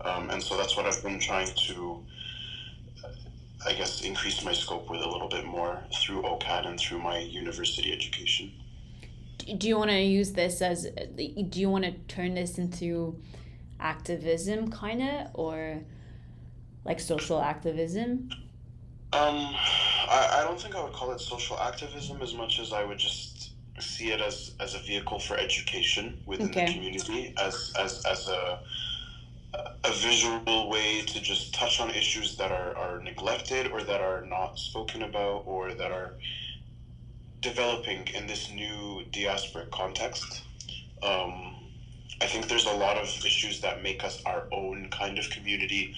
um, 0.02 0.30
and 0.30 0.42
so 0.42 0.56
that's 0.56 0.76
what 0.76 0.86
I've 0.86 1.02
been 1.02 1.18
trying 1.18 1.52
to. 1.68 2.04
I 3.66 3.72
guess 3.72 4.02
increase 4.02 4.44
my 4.44 4.52
scope 4.52 4.88
with 4.88 5.00
a 5.00 5.08
little 5.08 5.28
bit 5.28 5.44
more 5.44 5.82
through 5.92 6.22
OCAD 6.22 6.68
and 6.68 6.78
through 6.78 7.00
my 7.00 7.18
university 7.18 7.92
education 7.92 8.52
do 9.38 9.68
you 9.68 9.78
want 9.78 9.90
to 9.90 10.00
use 10.00 10.32
this 10.32 10.62
as 10.62 10.86
do 11.16 11.60
you 11.60 11.68
want 11.68 11.84
to 11.84 11.92
turn 12.08 12.34
this 12.34 12.58
into 12.58 13.20
activism 13.80 14.70
kind 14.70 15.02
of 15.02 15.28
or 15.34 15.82
like 16.84 16.98
social 16.98 17.40
activism 17.40 18.28
um 19.12 19.54
I, 20.08 20.40
I 20.40 20.44
don't 20.44 20.60
think 20.60 20.74
i 20.74 20.82
would 20.82 20.92
call 20.92 21.12
it 21.12 21.20
social 21.20 21.58
activism 21.58 22.22
as 22.22 22.34
much 22.34 22.58
as 22.58 22.72
i 22.72 22.82
would 22.84 22.98
just 22.98 23.50
see 23.78 24.10
it 24.10 24.20
as 24.20 24.54
as 24.60 24.74
a 24.74 24.78
vehicle 24.78 25.18
for 25.18 25.36
education 25.36 26.18
within 26.26 26.48
okay. 26.48 26.66
the 26.66 26.72
community 26.72 27.34
as 27.38 27.72
as 27.78 28.04
as 28.06 28.28
a 28.28 28.60
a 29.84 29.92
visual 29.92 30.68
way 30.68 31.02
to 31.02 31.20
just 31.20 31.54
touch 31.54 31.80
on 31.80 31.90
issues 31.90 32.36
that 32.36 32.50
are, 32.50 32.76
are 32.76 33.00
neglected 33.02 33.68
or 33.68 33.82
that 33.82 34.00
are 34.00 34.24
not 34.26 34.58
spoken 34.58 35.02
about 35.02 35.44
or 35.46 35.72
that 35.74 35.90
are 35.90 36.14
developing 37.46 38.08
in 38.08 38.26
this 38.26 38.50
new 38.50 39.04
diasporic 39.12 39.70
context. 39.70 40.42
Um, 41.00 41.54
I 42.20 42.26
think 42.26 42.48
there's 42.48 42.66
a 42.66 42.72
lot 42.72 42.96
of 42.96 43.06
issues 43.24 43.60
that 43.60 43.84
make 43.84 44.02
us 44.02 44.20
our 44.26 44.48
own 44.50 44.88
kind 44.90 45.16
of 45.16 45.30
community, 45.30 45.94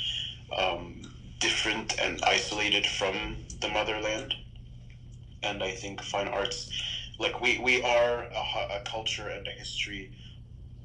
um, 0.54 1.00
different 1.38 1.98
and 1.98 2.22
isolated 2.22 2.84
from 2.84 3.14
the 3.62 3.68
motherland. 3.68 4.34
And 5.42 5.62
I 5.62 5.70
think 5.70 6.02
fine 6.02 6.28
arts, 6.28 6.70
like 7.18 7.40
we, 7.40 7.58
we 7.58 7.82
are 7.82 8.24
a, 8.24 8.76
a 8.78 8.80
culture 8.84 9.28
and 9.28 9.46
a 9.46 9.52
history 9.52 10.10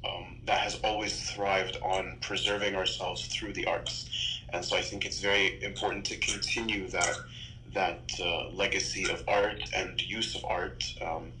um, 0.02 0.38
that 0.46 0.60
has 0.60 0.76
always 0.82 1.30
thrived 1.30 1.76
on 1.82 2.16
preserving 2.22 2.74
ourselves 2.74 3.26
through 3.26 3.52
the 3.52 3.66
arts. 3.66 4.08
And 4.54 4.64
so 4.64 4.76
I 4.76 4.82
think 4.82 5.04
it's 5.04 5.20
very 5.20 5.62
important 5.62 6.06
to 6.06 6.16
continue 6.16 6.88
that 6.88 7.18
that 7.74 8.00
uh, 8.20 8.48
legacy 8.50 9.10
of 9.10 9.22
art 9.28 9.60
and 9.74 10.00
use 10.00 10.34
of 10.34 10.44
art, 10.44 10.84
um, 11.02 11.32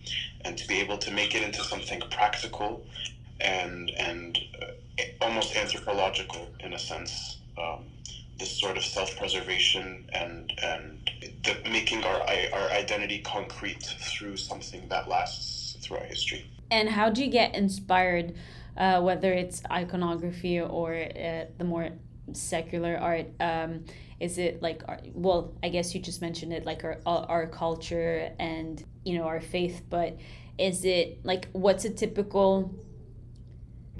and 0.44 0.58
to 0.58 0.66
be 0.68 0.80
able 0.80 0.98
to 0.98 1.10
make 1.10 1.34
it 1.34 1.42
into 1.42 1.62
something 1.64 2.00
practical 2.10 2.84
and 3.40 3.90
and 3.98 4.38
uh, 4.60 5.02
almost 5.20 5.56
anthropological 5.56 6.48
in 6.60 6.74
a 6.74 6.78
sense. 6.78 7.38
Um, 7.58 7.84
this 8.36 8.60
sort 8.60 8.76
of 8.76 8.84
self-preservation 8.84 10.10
and 10.12 10.52
and 10.60 11.10
the, 11.44 11.56
making 11.70 12.02
our 12.04 12.20
our 12.52 12.70
identity 12.70 13.20
concrete 13.20 13.82
through 13.82 14.36
something 14.36 14.88
that 14.88 15.08
lasts 15.08 15.76
throughout 15.80 16.06
history. 16.06 16.44
And 16.70 16.88
how 16.88 17.10
do 17.10 17.24
you 17.24 17.30
get 17.30 17.54
inspired, 17.54 18.34
uh, 18.76 19.00
whether 19.00 19.32
it's 19.32 19.62
iconography 19.70 20.60
or 20.60 20.94
uh, 20.94 21.44
the 21.58 21.64
more 21.64 21.90
secular 22.32 22.96
art? 22.96 23.26
Um, 23.38 23.84
is 24.20 24.38
it 24.38 24.62
like 24.62 24.82
well 25.12 25.52
i 25.62 25.68
guess 25.68 25.94
you 25.94 26.00
just 26.00 26.20
mentioned 26.20 26.52
it 26.52 26.64
like 26.64 26.84
our 26.84 26.98
our 27.06 27.46
culture 27.46 28.30
and 28.38 28.84
you 29.04 29.18
know 29.18 29.24
our 29.24 29.40
faith 29.40 29.82
but 29.90 30.16
is 30.58 30.84
it 30.84 31.18
like 31.24 31.48
what's 31.52 31.84
a 31.84 31.90
typical 31.90 32.74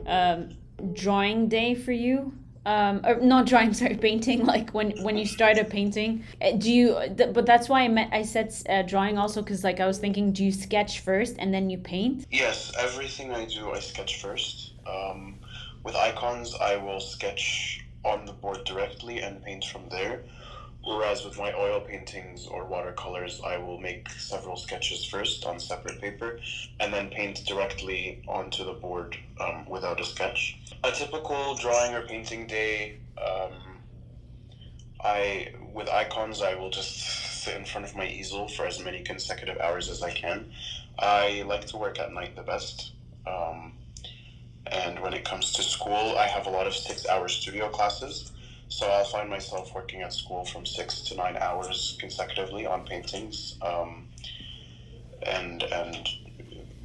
um, 0.07 0.57
drawing 0.93 1.49
day 1.49 1.75
for 1.75 1.93
you? 1.93 2.35
Um, 2.67 3.03
or 3.05 3.21
not 3.21 3.45
drawing 3.45 3.75
sorry 3.81 3.97
painting 3.97 4.47
like 4.47 4.71
when 4.71 4.93
when 5.03 5.19
you 5.19 5.27
start 5.27 5.59
a 5.59 5.65
painting. 5.65 6.25
Uh, 6.41 6.53
do 6.53 6.73
you 6.73 6.99
but 7.19 7.45
that's 7.45 7.69
why 7.69 7.83
i 7.83 7.89
meant 7.89 8.11
i 8.15 8.23
said 8.23 8.55
uh, 8.71 8.81
drawing 8.81 9.19
also 9.19 9.43
because 9.43 9.63
like 9.63 9.81
i 9.81 9.87
was 9.87 9.99
thinking 9.99 10.33
do 10.33 10.43
you 10.43 10.51
sketch 10.51 11.01
first 11.01 11.37
and 11.39 11.53
then 11.53 11.69
you 11.69 11.77
paint? 11.77 12.25
Yes 12.31 12.73
everything 12.79 13.35
i 13.35 13.45
do 13.45 13.71
i 13.73 13.81
sketch 13.81 14.23
first. 14.23 14.73
Um, 14.87 15.41
with 15.83 15.95
icons 15.95 16.55
i 16.59 16.77
will 16.77 17.01
sketch 17.01 17.84
on 18.05 18.27
the 18.27 18.33
board 18.33 18.65
directly 18.65 19.21
and 19.21 19.43
paint 19.43 19.65
from 19.65 19.89
there. 19.91 20.23
Whereas 20.85 21.25
with 21.25 21.39
my 21.39 21.53
oil 21.55 21.81
paintings 21.81 22.47
or 22.47 22.67
watercolors, 22.67 23.41
I 23.45 23.57
will 23.57 23.81
make 23.81 24.11
several 24.11 24.57
sketches 24.57 25.05
first 25.07 25.47
on 25.47 25.59
separate 25.59 25.99
paper 25.99 26.39
and 26.79 26.93
then 26.93 27.09
paint 27.09 27.43
directly 27.47 28.23
onto 28.29 28.65
the 28.65 28.75
board 28.75 29.17
um, 29.41 29.65
without 29.67 30.01
a 30.01 30.05
sketch. 30.05 30.59
A 30.85 30.93
typical 30.93 31.55
drawing 31.55 31.95
or 31.95 32.03
painting 32.03 32.47
day, 32.47 32.99
um, 33.17 33.53
I 35.03 35.53
with 35.73 35.89
icons, 35.89 36.43
I 36.43 36.55
will 36.55 36.71
just 36.71 37.43
sit 37.45 37.57
in 37.57 37.65
front 37.65 37.87
of 37.87 37.97
my 37.97 38.07
easel 38.07 38.49
for 38.49 38.67
as 38.67 38.83
many 38.83 39.03
consecutive 39.03 39.59
hours 39.59 39.89
as 39.89 40.03
I 40.03 40.11
can. 40.11 40.51
I 40.99 41.45
like 41.47 41.67
to 41.69 41.79
work 41.79 41.99
at 41.99 42.13
night 42.13 42.37
the 42.37 42.43
best. 42.43 42.93
Um, 43.27 43.73
and 44.67 45.01
when 45.01 45.15
it 45.15 45.25
comes 45.25 45.53
to 45.53 45.63
school, 45.63 46.17
I 46.19 46.27
have 46.27 46.47
a 46.47 46.51
lot 46.51 46.67
of 46.67 46.75
six 46.75 47.07
hour 47.07 47.29
studio 47.29 47.69
classes. 47.69 48.33
So 48.69 48.89
I'll 48.89 49.05
find 49.05 49.29
myself 49.29 49.75
working 49.75 50.03
at 50.03 50.13
school 50.13 50.45
from 50.45 50.65
six 50.67 51.03
to 51.03 51.15
nine 51.15 51.37
hours 51.37 51.97
consecutively 52.01 52.67
on 52.67 52.85
paintings. 52.87 53.57
Um, 53.63 54.07
and, 55.27 55.63
and 55.63 56.09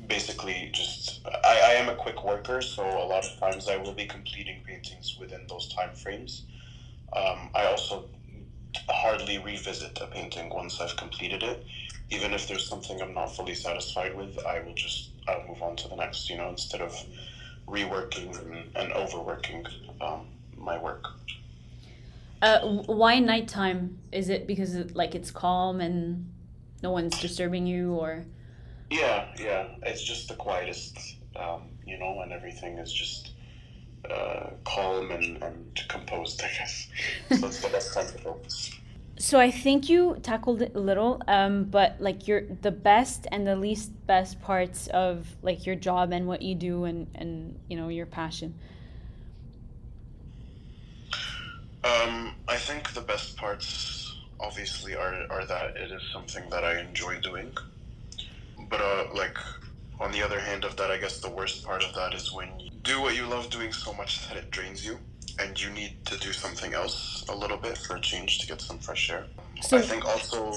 basically 0.08 0.70
just, 0.74 1.22
I, 1.44 1.62
I 1.64 1.72
am 1.74 1.90
a 1.90 1.96
quick 1.96 2.24
worker, 2.24 2.62
so 2.62 2.84
a 2.84 3.08
lot 3.08 3.26
of 3.26 3.40
times 3.40 3.68
I 3.68 3.78
will 3.78 3.94
be 3.94 4.06
completing 4.06 4.62
paintings 4.66 5.18
within 5.20 5.42
those 5.48 5.74
time 5.74 5.94
frames. 5.94 6.44
Um, 7.16 7.50
I 7.56 7.66
also 7.66 8.06
hardly 8.88 9.38
revisit 9.38 10.00
a 10.02 10.08
painting 10.08 10.50
once 10.50 10.80
I've 10.80 10.96
completed 10.96 11.44
it. 11.44 11.66
Even 12.12 12.34
if 12.34 12.48
there's 12.48 12.68
something 12.68 13.02
I'm 13.02 13.14
not 13.14 13.36
fully 13.36 13.54
satisfied 13.56 14.16
with, 14.16 14.38
I 14.46 14.60
will 14.60 14.74
just 14.74 15.12
I'll 15.28 15.48
move 15.48 15.62
on 15.62 15.76
to 15.78 15.88
the 15.88 15.96
next, 15.96 16.30
you 16.30 16.38
know, 16.38 16.50
instead 16.50 16.82
of 16.82 16.94
reworking 17.70 18.38
and, 18.40 18.76
and 18.76 18.94
overworking 18.94 19.66
um, 20.02 20.28
my 20.58 20.78
work. 20.78 21.06
Uh, 22.42 22.60
why 22.86 23.20
nighttime? 23.20 24.00
Is 24.12 24.30
it 24.30 24.48
because 24.48 24.76
it, 24.76 24.96
like 24.96 25.14
it's 25.14 25.32
calm 25.32 25.82
and 25.82 26.32
no 26.82 26.92
one's 26.92 27.20
disturbing 27.20 27.68
you, 27.68 27.94
or? 27.94 28.26
Yeah, 28.90 29.28
yeah. 29.40 29.68
It's 29.84 30.04
just 30.04 30.30
the 30.30 30.36
quietest, 30.36 30.98
um, 31.36 31.64
you 31.86 32.00
know, 32.00 32.22
and 32.22 32.32
everything 32.32 32.78
is 32.78 32.92
just 32.92 33.32
uh, 34.10 34.52
calm 34.64 35.12
and, 35.12 35.44
and 35.44 35.82
composed, 35.90 36.42
I 36.42 36.48
guess. 36.58 36.88
So 37.38 37.48
it's 37.48 37.62
the 37.62 37.70
best 37.70 37.94
time 37.94 38.08
to 38.08 38.18
focus. 38.20 38.72
So 39.20 39.38
I 39.38 39.52
think 39.52 39.90
you 39.90 40.18
tackled 40.24 40.62
it 40.62 40.74
a 40.76 40.80
little, 40.80 41.22
um, 41.28 41.66
but 41.66 41.98
like 42.00 42.26
your 42.26 42.44
the 42.62 42.72
best 42.72 43.28
and 43.34 43.46
the 43.46 43.56
least 43.56 43.92
best 44.08 44.42
parts 44.42 44.88
of 44.88 45.28
like 45.42 45.66
your 45.66 45.76
job 45.76 46.14
and 46.14 46.26
what 46.26 46.42
you 46.42 46.56
do 46.56 46.86
and 46.86 47.06
and 47.16 47.60
you 47.68 47.76
know 47.76 47.90
your 47.90 48.06
passion. 48.06 48.56
Um, 51.84 52.34
I 52.48 52.56
think 52.56 52.94
the 52.94 53.02
best 53.02 53.36
parts 53.36 54.16
obviously 54.40 54.96
are 54.96 55.26
are 55.30 55.46
that 55.46 55.76
it 55.76 55.92
is 55.92 56.02
something 56.14 56.50
that 56.50 56.64
I 56.64 56.80
enjoy 56.80 57.20
doing, 57.20 57.52
but 58.70 58.80
uh, 58.80 59.04
like 59.14 59.38
on 60.00 60.14
the 60.14 60.24
other 60.24 60.40
hand 60.40 60.64
of 60.64 60.78
that, 60.78 60.92
I 60.92 60.98
guess 60.98 61.20
the 61.20 61.30
worst 61.30 61.66
part 61.66 61.84
of 61.84 61.94
that 61.96 62.14
is 62.14 62.32
when 62.32 62.58
you 62.58 62.70
do 62.84 63.02
what 63.02 63.18
you 63.18 63.26
love 63.26 63.50
doing 63.50 63.74
so 63.74 63.92
much 63.94 64.26
that 64.30 64.38
it 64.38 64.50
drains 64.50 64.86
you 64.86 64.98
and 65.40 65.62
you 65.62 65.70
need 65.70 66.06
to 66.06 66.18
do 66.18 66.34
something 66.34 66.74
else 66.74 67.26
a 67.30 67.36
little 67.36 67.58
bit 67.58 67.78
for 67.78 67.96
a 67.96 68.02
change 68.02 68.40
to 68.40 68.48
get 68.48 68.62
some 68.62 68.80
fresh 68.80 69.10
air. 69.10 69.26
So, 69.62 69.78
I 69.78 69.82
think 69.82 70.06
also 70.06 70.54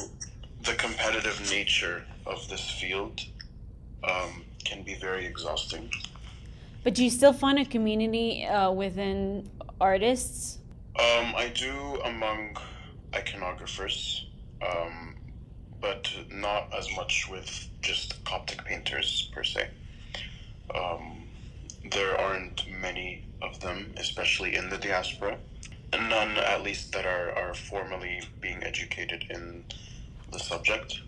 the 0.63 0.75
competitive 0.75 1.41
nature 1.51 2.05
of 2.27 2.49
this 2.49 2.71
field 2.71 3.21
um, 4.05 4.45
can 4.65 4.83
be 4.83 4.95
very 4.95 5.27
exhausting. 5.27 5.91
But 6.85 6.95
do 6.95 7.05
you 7.05 7.11
still 7.11 7.33
find 7.33 7.59
a 7.59 7.65
community 7.65 8.45
uh, 8.45 8.71
within 8.73 9.49
artists? 9.81 10.59
Um, 10.99 11.35
I 11.37 11.53
do 11.55 12.01
among 12.05 12.57
iconographers, 13.13 14.25
um, 14.61 15.15
but 15.81 16.11
not 16.31 16.69
as 16.77 16.89
much 16.97 17.29
with 17.31 17.69
just 17.81 18.23
Coptic 18.25 18.65
painters 18.65 19.31
per 19.33 19.45
se. 19.45 19.69
Um, 20.75 21.25
there 21.91 22.19
aren't 22.21 22.67
many 22.69 23.25
of 23.43 23.61
them, 23.61 23.93
especially 23.97 24.57
in 24.57 24.69
the 24.69 24.79
diaspora. 24.79 25.39
None, 25.93 26.39
at 26.39 26.63
least, 26.63 26.93
that 26.93 27.05
are, 27.05 27.33
are 27.33 27.55
formally 27.55 28.23
being 28.41 28.63
educated 28.63 29.27
in 29.29 29.65
the 30.31 30.39
subject. 30.39 31.01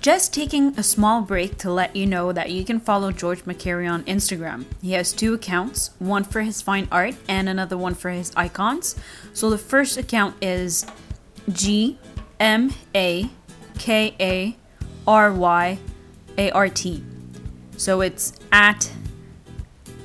Just 0.00 0.32
taking 0.32 0.78
a 0.78 0.82
small 0.82 1.20
break 1.20 1.58
to 1.58 1.70
let 1.70 1.94
you 1.94 2.06
know 2.06 2.32
that 2.32 2.50
you 2.50 2.64
can 2.64 2.80
follow 2.80 3.12
George 3.12 3.44
Makary 3.44 3.90
on 3.90 4.02
Instagram. 4.04 4.64
He 4.80 4.92
has 4.92 5.12
two 5.12 5.34
accounts, 5.34 5.90
one 5.98 6.24
for 6.24 6.40
his 6.40 6.62
fine 6.62 6.88
art 6.90 7.16
and 7.28 7.50
another 7.50 7.76
one 7.76 7.94
for 7.94 8.08
his 8.08 8.32
icons. 8.34 8.96
So 9.34 9.50
the 9.50 9.58
first 9.58 9.98
account 9.98 10.42
is 10.42 10.86
G 11.52 11.98
M 12.38 12.72
A 12.94 13.28
K 13.78 14.14
A 14.18 14.56
R 15.06 15.32
Y 15.34 15.78
A 16.38 16.50
R 16.50 16.68
T. 16.70 17.04
So 17.76 18.00
it's 18.00 18.32
at 18.52 18.90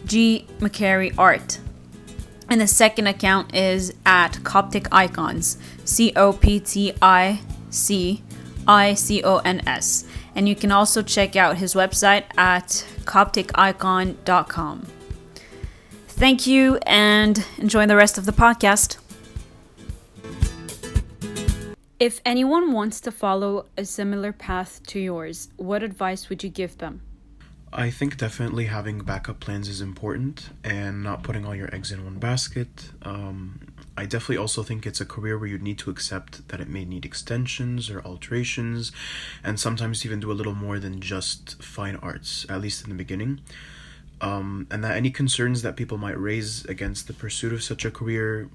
G 0.06 0.48
Makary 0.60 1.14
Art. 1.18 1.60
And 2.50 2.62
the 2.62 2.68
second 2.68 3.08
account 3.08 3.56
is 3.56 3.94
at 4.06 4.44
Coptic 4.44 4.88
Icons, 4.92 5.58
C 5.84 6.14
O 6.16 6.32
P 6.32 6.60
T 6.60 6.94
I 7.02 7.42
C 7.70 8.24
I 8.68 8.94
C 8.94 9.24
O 9.24 9.38
N 9.40 9.62
S. 9.68 10.06
And 10.36 10.48
you 10.48 10.56
can 10.56 10.72
also 10.72 11.02
check 11.02 11.36
out 11.36 11.58
his 11.58 11.74
website 11.74 12.26
at 12.38 12.86
copticicon.com. 13.06 14.88
Thank 16.08 16.48
you 16.48 16.78
and 16.86 17.46
enjoy 17.58 17.86
the 17.88 17.96
rest 17.96 18.18
of 18.18 18.26
the 18.26 18.32
podcast. 18.32 18.98
If 22.00 22.22
anyone 22.26 22.74
wants 22.74 23.00
to 23.02 23.12
follow 23.12 23.68
a 23.78 23.86
similar 23.86 24.34
path 24.34 24.82
to 24.88 25.00
yours, 25.00 25.50
what 25.56 25.82
advice 25.82 26.30
would 26.30 26.44
you 26.44 26.50
give 26.50 26.78
them? 26.78 27.02
I 27.78 27.90
think 27.90 28.16
definitely 28.16 28.68
having 28.68 29.00
backup 29.00 29.42
plans 29.42 29.68
is 29.68 29.82
important 29.82 30.50
and 30.64 31.04
not 31.04 31.24
putting 31.24 31.46
all 31.46 31.54
your 31.54 31.74
eggs 31.76 31.92
in 31.92 32.06
one 32.06 32.20
basket. 32.20 32.92
Um, 33.02 33.60
I 33.98 34.06
definitely 34.06 34.38
also 34.38 34.64
think 34.64 34.86
it's 34.86 35.02
a 35.02 35.06
career 35.06 35.38
where 35.38 35.50
you 35.50 35.58
need 35.58 35.78
to 35.80 35.90
accept 35.90 36.48
that 36.48 36.62
it 36.62 36.70
may 36.70 36.86
need 36.86 37.04
extensions 37.04 37.90
or 37.90 38.02
alterations, 38.06 38.94
and 39.44 39.60
sometimes 39.60 40.06
even 40.06 40.22
do 40.22 40.32
a 40.32 40.34
little 40.40 40.56
more 40.56 40.80
than 40.80 41.02
just 41.02 41.62
fine 41.62 41.98
arts, 41.98 42.46
at 42.48 42.62
least 42.62 42.86
in 42.86 42.90
the 42.90 42.96
beginning 42.96 43.42
um, 44.22 44.68
and 44.72 44.84
that 44.84 44.96
any 44.96 45.12
concerns 45.12 45.62
that 45.62 45.76
people 45.76 45.98
might 45.98 46.20
raise 46.20 46.64
against 46.66 47.08
the 47.08 47.14
pursuit 47.14 47.52
of 47.52 47.62
such 47.62 47.84
a 47.86 47.92
career 47.92 48.50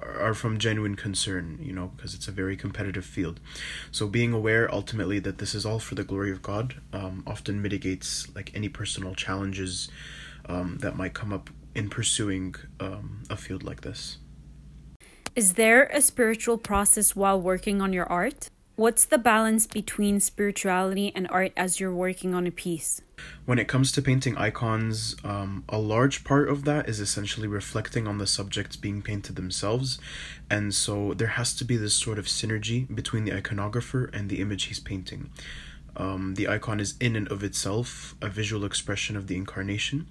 are 0.00 0.34
from 0.34 0.58
genuine 0.58 0.96
concern, 0.96 1.58
you 1.60 1.72
know, 1.72 1.92
because 1.96 2.14
it's 2.14 2.28
a 2.28 2.32
very 2.32 2.56
competitive 2.56 3.04
field. 3.04 3.40
So 3.90 4.06
being 4.06 4.32
aware 4.32 4.72
ultimately 4.72 5.18
that 5.20 5.38
this 5.38 5.54
is 5.54 5.66
all 5.66 5.78
for 5.78 5.94
the 5.94 6.04
glory 6.04 6.30
of 6.30 6.42
God 6.42 6.76
um, 6.92 7.22
often 7.26 7.60
mitigates 7.60 8.34
like 8.34 8.50
any 8.54 8.68
personal 8.68 9.14
challenges 9.14 9.88
um, 10.46 10.78
that 10.78 10.96
might 10.96 11.14
come 11.14 11.32
up 11.32 11.50
in 11.74 11.90
pursuing 11.90 12.54
um, 12.80 13.22
a 13.28 13.36
field 13.36 13.62
like 13.62 13.82
this. 13.82 14.18
Is 15.34 15.54
there 15.54 15.86
a 15.86 16.00
spiritual 16.00 16.58
process 16.58 17.16
while 17.16 17.40
working 17.40 17.82
on 17.82 17.92
your 17.92 18.06
art? 18.06 18.50
What's 18.76 19.04
the 19.04 19.18
balance 19.18 19.68
between 19.68 20.18
spirituality 20.18 21.12
and 21.14 21.28
art 21.30 21.52
as 21.56 21.78
you're 21.78 21.94
working 21.94 22.34
on 22.34 22.44
a 22.44 22.50
piece? 22.50 23.00
When 23.46 23.60
it 23.60 23.68
comes 23.68 23.92
to 23.92 24.02
painting 24.02 24.36
icons, 24.36 25.14
um, 25.22 25.62
a 25.68 25.78
large 25.78 26.24
part 26.24 26.48
of 26.48 26.64
that 26.64 26.88
is 26.88 26.98
essentially 26.98 27.46
reflecting 27.46 28.08
on 28.08 28.18
the 28.18 28.26
subjects 28.26 28.74
being 28.74 29.00
painted 29.00 29.36
themselves. 29.36 30.00
And 30.50 30.74
so 30.74 31.14
there 31.14 31.28
has 31.28 31.54
to 31.54 31.64
be 31.64 31.76
this 31.76 31.94
sort 31.94 32.18
of 32.18 32.26
synergy 32.26 32.92
between 32.92 33.24
the 33.24 33.30
iconographer 33.30 34.12
and 34.12 34.28
the 34.28 34.40
image 34.40 34.64
he's 34.64 34.80
painting. 34.80 35.30
Um, 35.96 36.34
the 36.34 36.48
icon 36.48 36.80
is 36.80 36.94
in 37.00 37.16
and 37.16 37.28
of 37.28 37.42
itself 37.42 38.14
a 38.20 38.28
visual 38.28 38.64
expression 38.64 39.16
of 39.16 39.26
the 39.26 39.36
incarnation. 39.36 40.06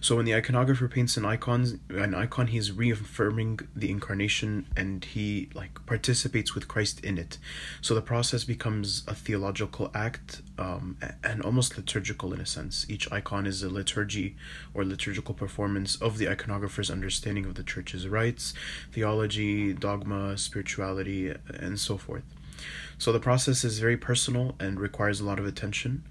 So 0.00 0.16
when 0.16 0.24
the 0.24 0.32
iconographer 0.32 0.90
paints 0.90 1.16
an 1.16 1.24
icon, 1.24 1.80
an 1.90 2.14
icon, 2.14 2.48
he's 2.48 2.72
reaffirming 2.72 3.60
the 3.74 3.90
incarnation 3.90 4.66
and 4.76 5.04
he 5.04 5.48
like 5.54 5.84
participates 5.86 6.54
with 6.54 6.68
Christ 6.68 7.04
in 7.04 7.18
it. 7.18 7.38
So 7.80 7.94
the 7.94 8.02
process 8.02 8.44
becomes 8.44 9.02
a 9.06 9.14
theological 9.14 9.90
act 9.94 10.42
um, 10.58 10.96
and 11.22 11.42
almost 11.42 11.76
liturgical 11.76 12.32
in 12.32 12.40
a 12.40 12.46
sense. 12.46 12.86
Each 12.88 13.10
icon 13.12 13.46
is 13.46 13.62
a 13.62 13.68
liturgy 13.68 14.36
or 14.74 14.84
liturgical 14.84 15.34
performance 15.34 15.96
of 15.96 16.18
the 16.18 16.26
iconographer's 16.26 16.90
understanding 16.90 17.44
of 17.44 17.54
the 17.54 17.62
church's 17.62 18.08
rites, 18.08 18.54
theology, 18.92 19.72
dogma, 19.72 20.38
spirituality, 20.38 21.34
and 21.48 21.78
so 21.78 21.96
forth. 21.96 22.24
So 22.98 23.12
the 23.12 23.20
process 23.20 23.64
is 23.64 23.78
very 23.78 23.96
personal 23.96 24.54
and 24.58 24.80
requires 24.80 25.20
a 25.20 25.24
lot 25.24 25.38
of 25.38 25.46
attention. 25.46 26.04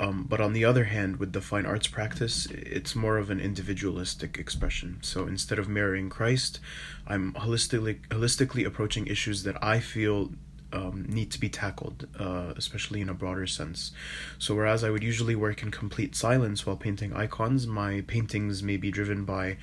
Um, 0.00 0.26
but 0.28 0.40
on 0.40 0.52
the 0.52 0.64
other 0.64 0.84
hand, 0.84 1.18
with 1.18 1.32
the 1.32 1.40
fine 1.40 1.66
arts 1.66 1.86
practice, 1.86 2.46
it's 2.50 2.96
more 2.96 3.18
of 3.18 3.30
an 3.30 3.40
individualistic 3.40 4.38
expression. 4.38 4.98
So 5.02 5.26
instead 5.26 5.58
of 5.58 5.68
mirroring 5.68 6.10
Christ, 6.10 6.58
I'm 7.06 7.34
holistically 7.34 8.00
holistically 8.08 8.66
approaching 8.66 9.06
issues 9.06 9.44
that 9.44 9.62
I 9.62 9.80
feel 9.80 10.30
um, 10.72 11.04
need 11.08 11.30
to 11.32 11.40
be 11.40 11.48
tackled, 11.48 12.06
uh, 12.18 12.54
especially 12.56 13.00
in 13.00 13.08
a 13.08 13.14
broader 13.14 13.46
sense. 13.46 13.92
So, 14.38 14.54
whereas 14.54 14.82
I 14.82 14.90
would 14.90 15.02
usually 15.02 15.34
work 15.34 15.62
in 15.62 15.70
complete 15.70 16.16
silence 16.16 16.66
while 16.66 16.76
painting 16.76 17.12
icons, 17.12 17.66
my 17.66 18.02
paintings 18.06 18.62
may 18.62 18.76
be 18.76 18.90
driven 18.90 19.24
by 19.24 19.58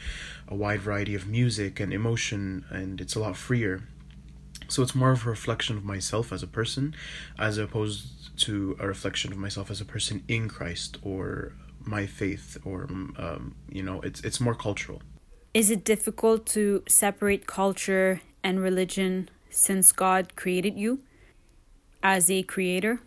a 0.47 0.55
wide 0.55 0.81
variety 0.81 1.15
of 1.15 1.27
music 1.27 1.79
and 1.79 1.91
emotion, 1.91 2.65
and 2.69 3.01
it's 3.01 3.15
a 3.15 3.19
lot 3.19 3.35
freer. 3.35 3.81
So 4.69 4.83
it's 4.83 4.95
more 4.95 5.11
of 5.11 5.25
a 5.25 5.29
reflection 5.29 5.77
of 5.77 5.83
myself 5.83 6.31
as 6.31 6.43
a 6.43 6.47
person, 6.47 6.95
as 7.37 7.57
opposed 7.57 8.37
to 8.45 8.77
a 8.79 8.87
reflection 8.87 9.31
of 9.31 9.37
myself 9.37 9.69
as 9.69 9.81
a 9.81 9.85
person 9.85 10.23
in 10.27 10.47
Christ 10.47 10.97
or 11.01 11.53
my 11.83 12.05
faith, 12.05 12.57
or 12.63 12.83
um, 12.83 13.55
you 13.69 13.83
know, 13.83 14.01
it's 14.01 14.21
it's 14.21 14.39
more 14.39 14.55
cultural. 14.55 15.01
Is 15.53 15.71
it 15.71 15.83
difficult 15.83 16.45
to 16.47 16.83
separate 16.87 17.47
culture 17.47 18.21
and 18.43 18.61
religion 18.61 19.29
since 19.49 19.91
God 19.91 20.35
created 20.35 20.77
you 20.77 20.99
as 22.03 22.29
a 22.29 22.43
creator? 22.43 23.01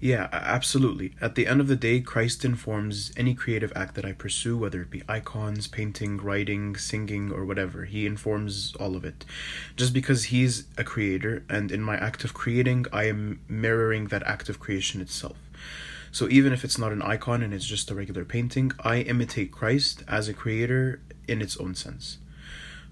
Yeah, 0.00 0.28
absolutely. 0.32 1.14
At 1.20 1.34
the 1.34 1.46
end 1.46 1.60
of 1.60 1.68
the 1.68 1.76
day, 1.76 2.00
Christ 2.00 2.44
informs 2.44 3.12
any 3.16 3.34
creative 3.34 3.72
act 3.74 3.94
that 3.94 4.04
I 4.04 4.12
pursue, 4.12 4.56
whether 4.58 4.82
it 4.82 4.90
be 4.90 5.02
icons, 5.08 5.66
painting, 5.66 6.18
writing, 6.18 6.76
singing, 6.76 7.32
or 7.32 7.44
whatever. 7.44 7.84
He 7.84 8.04
informs 8.04 8.74
all 8.78 8.96
of 8.96 9.04
it. 9.04 9.24
Just 9.76 9.94
because 9.94 10.24
He's 10.24 10.64
a 10.76 10.84
creator, 10.84 11.44
and 11.48 11.72
in 11.72 11.82
my 11.82 11.96
act 11.96 12.24
of 12.24 12.34
creating, 12.34 12.86
I 12.92 13.04
am 13.04 13.40
mirroring 13.48 14.08
that 14.08 14.22
act 14.24 14.48
of 14.48 14.60
creation 14.60 15.00
itself. 15.00 15.36
So 16.12 16.28
even 16.28 16.52
if 16.52 16.64
it's 16.64 16.78
not 16.78 16.92
an 16.92 17.02
icon 17.02 17.42
and 17.42 17.52
it's 17.54 17.66
just 17.66 17.90
a 17.90 17.94
regular 17.94 18.24
painting, 18.24 18.72
I 18.80 19.00
imitate 19.00 19.50
Christ 19.50 20.04
as 20.06 20.28
a 20.28 20.34
creator 20.34 21.00
in 21.26 21.42
its 21.42 21.56
own 21.56 21.74
sense. 21.74 22.18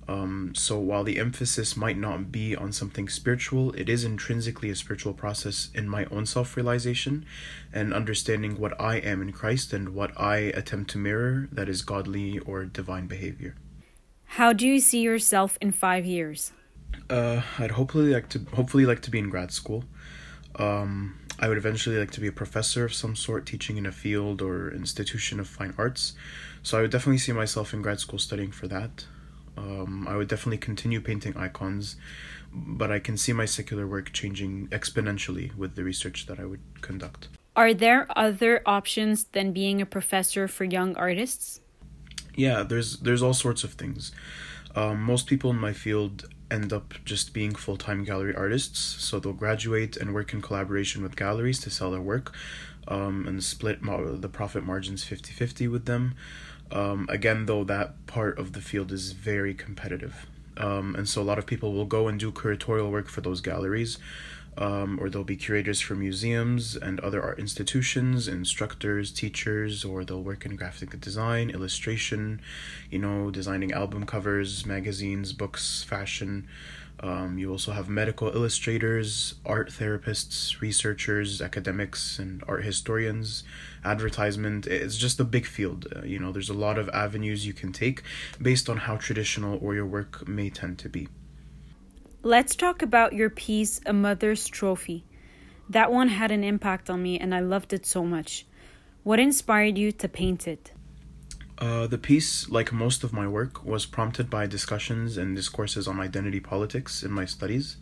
Um, 0.09 0.53
so 0.55 0.79
while 0.79 1.05
the 1.05 1.19
emphasis 1.19 1.77
might 1.77 1.97
not 1.97 2.33
be 2.33 2.57
on 2.57 2.73
something 2.73 3.09
spiritual, 3.09 3.73
it 3.73 3.89
is 3.89 4.05
intrinsically 4.05 4.69
a 4.71 4.75
spiritual 4.75 5.15
process 5.15 5.71
in 5.75 5.89
my 5.89 6.07
own 6.07 6.27
self 6.27 6.57
realization 6.57 7.25
and 7.73 7.95
understanding 7.95 8.59
what 8.59 8.79
I 8.81 8.97
am 8.97 9.23
in 9.23 9.33
Christ 9.33 9.73
and 9.73 9.91
what 9.91 10.19
I 10.21 10.37
attempt 10.37 10.91
to 10.91 10.99
mirror 10.99 11.49
that 11.53 11.69
is 11.69 11.83
godly 11.83 12.39
or 12.41 12.65
divine 12.65 13.07
behavior. 13.07 13.55
How 14.25 14.53
do 14.53 14.67
you 14.67 14.81
see 14.81 15.01
yourself 15.01 15.57
in 15.61 15.73
five 15.73 16.05
years? 16.05 16.53
Uh, 17.09 17.43
I'd 17.59 17.73
hopefully 17.73 18.13
like 18.13 18.29
to 18.31 18.41
hopefully 18.55 18.87
like 18.87 19.03
to 19.03 19.11
be 19.11 19.19
in 19.19 19.31
grad 19.31 19.53
school. 19.53 19.85
Um, 20.57 21.19
I 21.39 21.49
would 21.49 21.57
eventually 21.59 21.97
like 21.97 22.11
to 22.13 22.21
be 22.21 22.27
a 22.27 22.33
professor 22.33 22.85
of 22.85 22.95
some 22.95 23.17
sort, 23.17 23.47
teaching 23.47 23.77
in 23.77 23.87
a 23.87 23.93
field 23.93 24.43
or 24.43 24.71
institution 24.71 25.41
of 25.41 25.49
fine 25.49 25.75
arts. 25.79 26.15
So 26.63 26.79
I 26.79 26.83
would 26.83 26.91
definitely 26.91 27.19
see 27.19 27.33
myself 27.33 27.73
in 27.73 27.83
grad 27.83 28.01
school 28.01 28.19
studying 28.19 28.53
for 28.53 28.69
that. 28.69 29.07
Um, 29.57 30.07
I 30.09 30.17
would 30.17 30.29
definitely 30.29 30.59
continue 30.59 31.01
painting 31.01 31.37
icons, 31.37 31.97
but 32.53 32.91
I 32.91 32.99
can 32.99 33.17
see 33.17 33.33
my 33.33 33.45
secular 33.45 33.87
work 33.87 34.13
changing 34.13 34.69
exponentially 34.69 35.55
with 35.57 35.75
the 35.75 35.85
research 35.85 36.27
that 36.27 36.41
I 36.41 36.45
would 36.45 36.61
conduct. 36.81 37.29
Are 37.55 37.75
there 37.75 38.07
other 38.17 38.63
options 38.65 39.25
than 39.25 39.53
being 39.53 39.83
a 39.83 39.87
professor 39.87 40.49
for 40.49 40.65
young 40.65 40.97
artists? 40.97 41.61
Yeah, 42.35 42.63
there's 42.63 42.99
there's 43.01 43.23
all 43.23 43.35
sorts 43.35 43.63
of 43.63 43.75
things. 43.75 44.13
Um, 44.75 45.03
most 45.03 45.27
people 45.27 45.51
in 45.51 45.59
my 45.59 45.75
field 45.75 46.29
end 46.51 46.73
up 46.73 46.95
just 47.05 47.35
being 47.35 47.55
full 47.55 47.77
time 47.77 48.05
gallery 48.05 48.35
artists, 48.35 48.79
so 48.79 49.21
they'll 49.21 49.35
graduate 49.35 49.99
and 49.99 50.15
work 50.15 50.33
in 50.33 50.41
collaboration 50.41 51.03
with 51.03 51.15
galleries 51.15 51.61
to 51.61 51.71
sell 51.71 51.91
their 51.91 52.01
work, 52.01 52.35
um, 52.89 53.27
and 53.27 53.45
split 53.45 53.83
mo- 53.83 54.17
the 54.17 54.29
profit 54.29 54.65
margins 54.65 55.05
50 55.05 55.33
50 55.33 55.69
with 55.69 55.85
them. 55.85 56.15
Um, 56.73 57.07
again, 57.11 57.47
though, 57.47 57.65
that 57.65 58.07
part 58.07 58.39
of 58.39 58.53
the 58.53 58.61
field 58.61 58.93
is 58.93 59.13
very 59.13 59.55
competitive. 59.55 60.27
Um, 60.57 60.95
and 60.95 61.09
so 61.09 61.23
a 61.23 61.25
lot 61.25 61.39
of 61.39 61.47
people 61.47 61.73
will 61.73 61.85
go 61.85 62.09
and 62.09 62.19
do 62.19 62.33
curatorial 62.33 62.91
work 62.91 63.09
for 63.09 63.21
those 63.21 63.41
galleries, 63.41 63.99
um, 64.59 64.99
or 65.01 65.09
they'll 65.09 65.25
be 65.25 65.37
curators 65.37 65.81
for 65.81 65.95
museums 65.95 66.77
and 66.77 67.01
other 67.01 67.23
art 67.23 67.39
institutions, 67.39 68.29
instructors, 68.29 69.11
teachers, 69.11 69.85
or 69.85 70.05
they'll 70.05 70.23
work 70.23 70.45
in 70.45 70.57
graphic 70.57 70.99
design, 71.01 71.51
illustration, 71.51 72.41
you 72.91 72.99
know, 72.99 73.31
designing 73.31 73.73
album 73.73 74.05
covers, 74.05 74.67
magazines, 74.67 75.33
books, 75.33 75.83
fashion. 75.83 76.47
Um, 77.01 77.37
you 77.39 77.51
also 77.51 77.73
have 77.73 77.89
medical 77.89 78.29
illustrators, 78.29 79.35
art 79.45 79.71
therapists, 79.71 80.61
researchers, 80.61 81.41
academics, 81.43 82.19
and 82.19 82.45
art 82.47 82.65
historians, 82.65 83.43
advertisement. 83.85 84.67
It's 84.67 84.99
just 84.99 85.19
a 85.19 85.25
big 85.25 85.47
field. 85.47 85.89
Uh, 85.97 86.03
you 86.03 86.19
know, 86.19 86.31
there's 86.31 86.51
a 86.51 86.55
lot 86.55 86.79
of 86.79 86.89
avenues 86.91 87.45
you 87.47 87.55
can 87.55 87.73
take 87.73 88.03
based 88.41 88.69
on 88.69 88.77
how 88.77 88.97
traditional 88.97 89.59
or 89.61 89.75
your 89.75 89.87
work 89.87 90.29
may 90.29 90.51
tend 90.51 90.79
to 90.81 90.89
be. 90.89 91.09
Let's 92.25 92.55
talk 92.55 92.83
about 92.83 93.15
your 93.15 93.31
piece, 93.31 93.81
A 93.85 93.93
Mother's 93.93 94.47
Trophy. 94.47 95.05
That 95.69 95.91
one 95.91 96.07
had 96.07 96.31
an 96.31 96.45
impact 96.45 96.89
on 96.89 97.03
me 97.03 97.19
and 97.19 97.35
I 97.35 97.41
loved 97.41 97.73
it 97.73 97.85
so 97.85 98.05
much. 98.05 98.47
What 99.03 99.19
inspired 99.19 99.77
you 99.77 99.91
to 99.91 100.09
paint 100.09 100.47
it? 100.47 100.71
Uh, 101.59 101.89
the 101.89 101.99
piece, 101.99 102.49
like 102.49 102.73
most 102.73 103.03
of 103.03 103.13
my 103.13 103.27
work, 103.27 103.65
was 103.65 103.87
prompted 103.87 104.31
by 104.31 104.47
discussions 104.47 105.17
and 105.17 105.35
discourses 105.35 105.89
on 105.89 105.99
identity 105.99 106.39
politics 106.39 107.03
in 107.03 107.11
my 107.11 107.25
studies. 107.25 107.77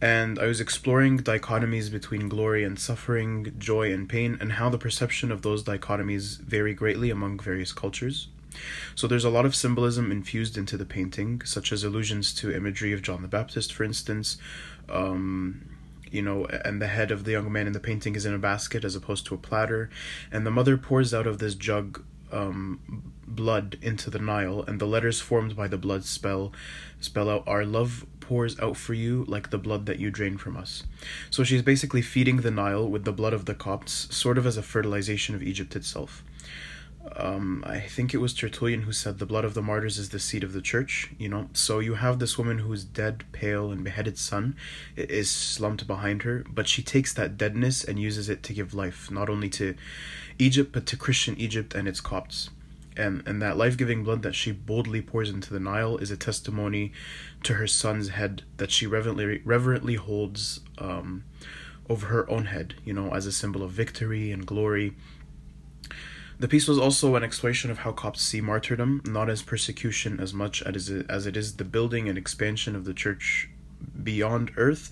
And 0.00 0.36
I 0.40 0.46
was 0.46 0.60
exploring 0.60 1.20
dichotomies 1.20 1.92
between 1.92 2.28
glory 2.28 2.64
and 2.64 2.76
suffering, 2.76 3.54
joy 3.56 3.92
and 3.92 4.08
pain, 4.08 4.36
and 4.40 4.54
how 4.54 4.68
the 4.68 4.78
perception 4.78 5.30
of 5.30 5.42
those 5.42 5.62
dichotomies 5.62 6.40
vary 6.40 6.74
greatly 6.74 7.08
among 7.08 7.38
various 7.38 7.72
cultures. 7.72 8.26
So 8.94 9.06
there's 9.06 9.24
a 9.24 9.30
lot 9.30 9.46
of 9.46 9.54
symbolism 9.54 10.10
infused 10.10 10.56
into 10.56 10.76
the 10.76 10.84
painting, 10.84 11.42
such 11.44 11.72
as 11.72 11.84
allusions 11.84 12.32
to 12.34 12.54
imagery 12.54 12.92
of 12.92 13.02
John 13.02 13.22
the 13.22 13.28
Baptist, 13.28 13.72
for 13.72 13.84
instance. 13.84 14.36
Um, 14.88 15.68
you 16.10 16.22
know, 16.22 16.46
and 16.46 16.80
the 16.80 16.86
head 16.86 17.10
of 17.10 17.24
the 17.24 17.32
young 17.32 17.50
man 17.50 17.66
in 17.66 17.72
the 17.72 17.80
painting 17.80 18.14
is 18.14 18.24
in 18.24 18.34
a 18.34 18.38
basket 18.38 18.84
as 18.84 18.94
opposed 18.94 19.26
to 19.26 19.34
a 19.34 19.38
platter, 19.38 19.90
and 20.30 20.46
the 20.46 20.50
mother 20.50 20.76
pours 20.76 21.12
out 21.12 21.26
of 21.26 21.38
this 21.38 21.56
jug 21.56 22.04
um, 22.30 23.12
blood 23.26 23.78
into 23.82 24.10
the 24.10 24.18
Nile, 24.18 24.62
and 24.62 24.80
the 24.80 24.86
letters 24.86 25.20
formed 25.20 25.56
by 25.56 25.66
the 25.66 25.78
blood 25.78 26.04
spell 26.04 26.52
spell 27.00 27.28
out 27.28 27.44
our 27.46 27.64
love 27.64 28.06
pours 28.20 28.58
out 28.60 28.76
for 28.76 28.94
you 28.94 29.24
like 29.28 29.50
the 29.50 29.58
blood 29.58 29.86
that 29.86 29.98
you 29.98 30.10
drain 30.10 30.38
from 30.38 30.56
us. 30.56 30.84
So 31.30 31.44
she's 31.44 31.62
basically 31.62 32.00
feeding 32.00 32.38
the 32.38 32.50
Nile 32.50 32.88
with 32.88 33.04
the 33.04 33.12
blood 33.12 33.32
of 33.34 33.44
the 33.44 33.54
Copts, 33.54 34.14
sort 34.14 34.38
of 34.38 34.46
as 34.46 34.56
a 34.56 34.62
fertilization 34.62 35.34
of 35.34 35.42
Egypt 35.42 35.76
itself 35.76 36.22
um, 37.16 37.62
I 37.66 37.80
think 37.80 38.14
it 38.14 38.18
was 38.18 38.32
Tertullian 38.32 38.82
who 38.82 38.92
said 38.92 39.18
the 39.18 39.26
blood 39.26 39.44
of 39.44 39.54
the 39.54 39.62
martyrs 39.62 39.98
is 39.98 40.08
the 40.08 40.18
seed 40.18 40.42
of 40.42 40.52
the 40.52 40.62
church, 40.62 41.10
you 41.18 41.28
know. 41.28 41.48
So 41.52 41.78
you 41.78 41.94
have 41.94 42.18
this 42.18 42.38
woman 42.38 42.58
whose 42.58 42.84
dead, 42.84 43.24
pale, 43.32 43.70
and 43.70 43.84
beheaded 43.84 44.18
son 44.18 44.56
is 44.96 45.30
slumped 45.30 45.86
behind 45.86 46.22
her, 46.22 46.44
but 46.48 46.66
she 46.66 46.82
takes 46.82 47.12
that 47.14 47.36
deadness 47.36 47.84
and 47.84 47.98
uses 47.98 48.28
it 48.28 48.42
to 48.44 48.54
give 48.54 48.74
life, 48.74 49.10
not 49.10 49.28
only 49.28 49.50
to 49.50 49.74
Egypt, 50.38 50.72
but 50.72 50.86
to 50.86 50.96
Christian 50.96 51.36
Egypt 51.38 51.74
and 51.74 51.86
its 51.86 52.00
Copts. 52.00 52.50
And, 52.96 53.22
and 53.26 53.42
that 53.42 53.56
life 53.56 53.76
giving 53.76 54.04
blood 54.04 54.22
that 54.22 54.36
she 54.36 54.52
boldly 54.52 55.02
pours 55.02 55.28
into 55.28 55.52
the 55.52 55.60
Nile 55.60 55.98
is 55.98 56.10
a 56.10 56.16
testimony 56.16 56.92
to 57.42 57.54
her 57.54 57.66
son's 57.66 58.10
head 58.10 58.42
that 58.56 58.70
she 58.70 58.86
reverently, 58.86 59.42
reverently 59.44 59.96
holds 59.96 60.60
um, 60.78 61.24
over 61.90 62.06
her 62.06 62.30
own 62.30 62.46
head, 62.46 62.74
you 62.84 62.92
know, 62.92 63.12
as 63.12 63.26
a 63.26 63.32
symbol 63.32 63.62
of 63.62 63.72
victory 63.72 64.30
and 64.30 64.46
glory 64.46 64.94
the 66.38 66.48
piece 66.48 66.66
was 66.66 66.78
also 66.78 67.14
an 67.14 67.22
exploration 67.22 67.70
of 67.70 67.78
how 67.78 67.92
Copts 67.92 68.22
see 68.22 68.40
martyrdom, 68.40 69.02
not 69.04 69.30
as 69.30 69.42
persecution 69.42 70.20
as 70.20 70.34
much 70.34 70.62
as 70.62 70.88
it 70.90 71.36
is 71.36 71.56
the 71.56 71.64
building 71.64 72.08
and 72.08 72.18
expansion 72.18 72.74
of 72.74 72.84
the 72.84 72.94
church 72.94 73.48
beyond 74.02 74.50
earth 74.56 74.90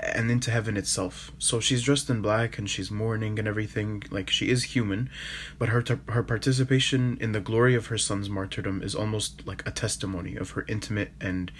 and 0.00 0.30
into 0.30 0.50
heaven 0.50 0.76
itself. 0.76 1.30
So 1.38 1.60
she's 1.60 1.82
dressed 1.82 2.10
in 2.10 2.22
black 2.22 2.58
and 2.58 2.68
she's 2.68 2.90
mourning 2.90 3.38
and 3.38 3.46
everything. 3.46 4.02
Like 4.10 4.30
she 4.30 4.48
is 4.48 4.64
human, 4.64 5.10
but 5.58 5.68
her 5.68 5.84
her 6.08 6.22
participation 6.22 7.18
in 7.20 7.32
the 7.32 7.40
glory 7.40 7.74
of 7.74 7.86
her 7.86 7.98
son's 7.98 8.28
martyrdom 8.28 8.82
is 8.82 8.94
almost 8.94 9.46
like 9.46 9.66
a 9.66 9.70
testimony 9.70 10.34
of 10.34 10.50
her 10.50 10.64
intimate 10.66 11.12
and 11.20 11.52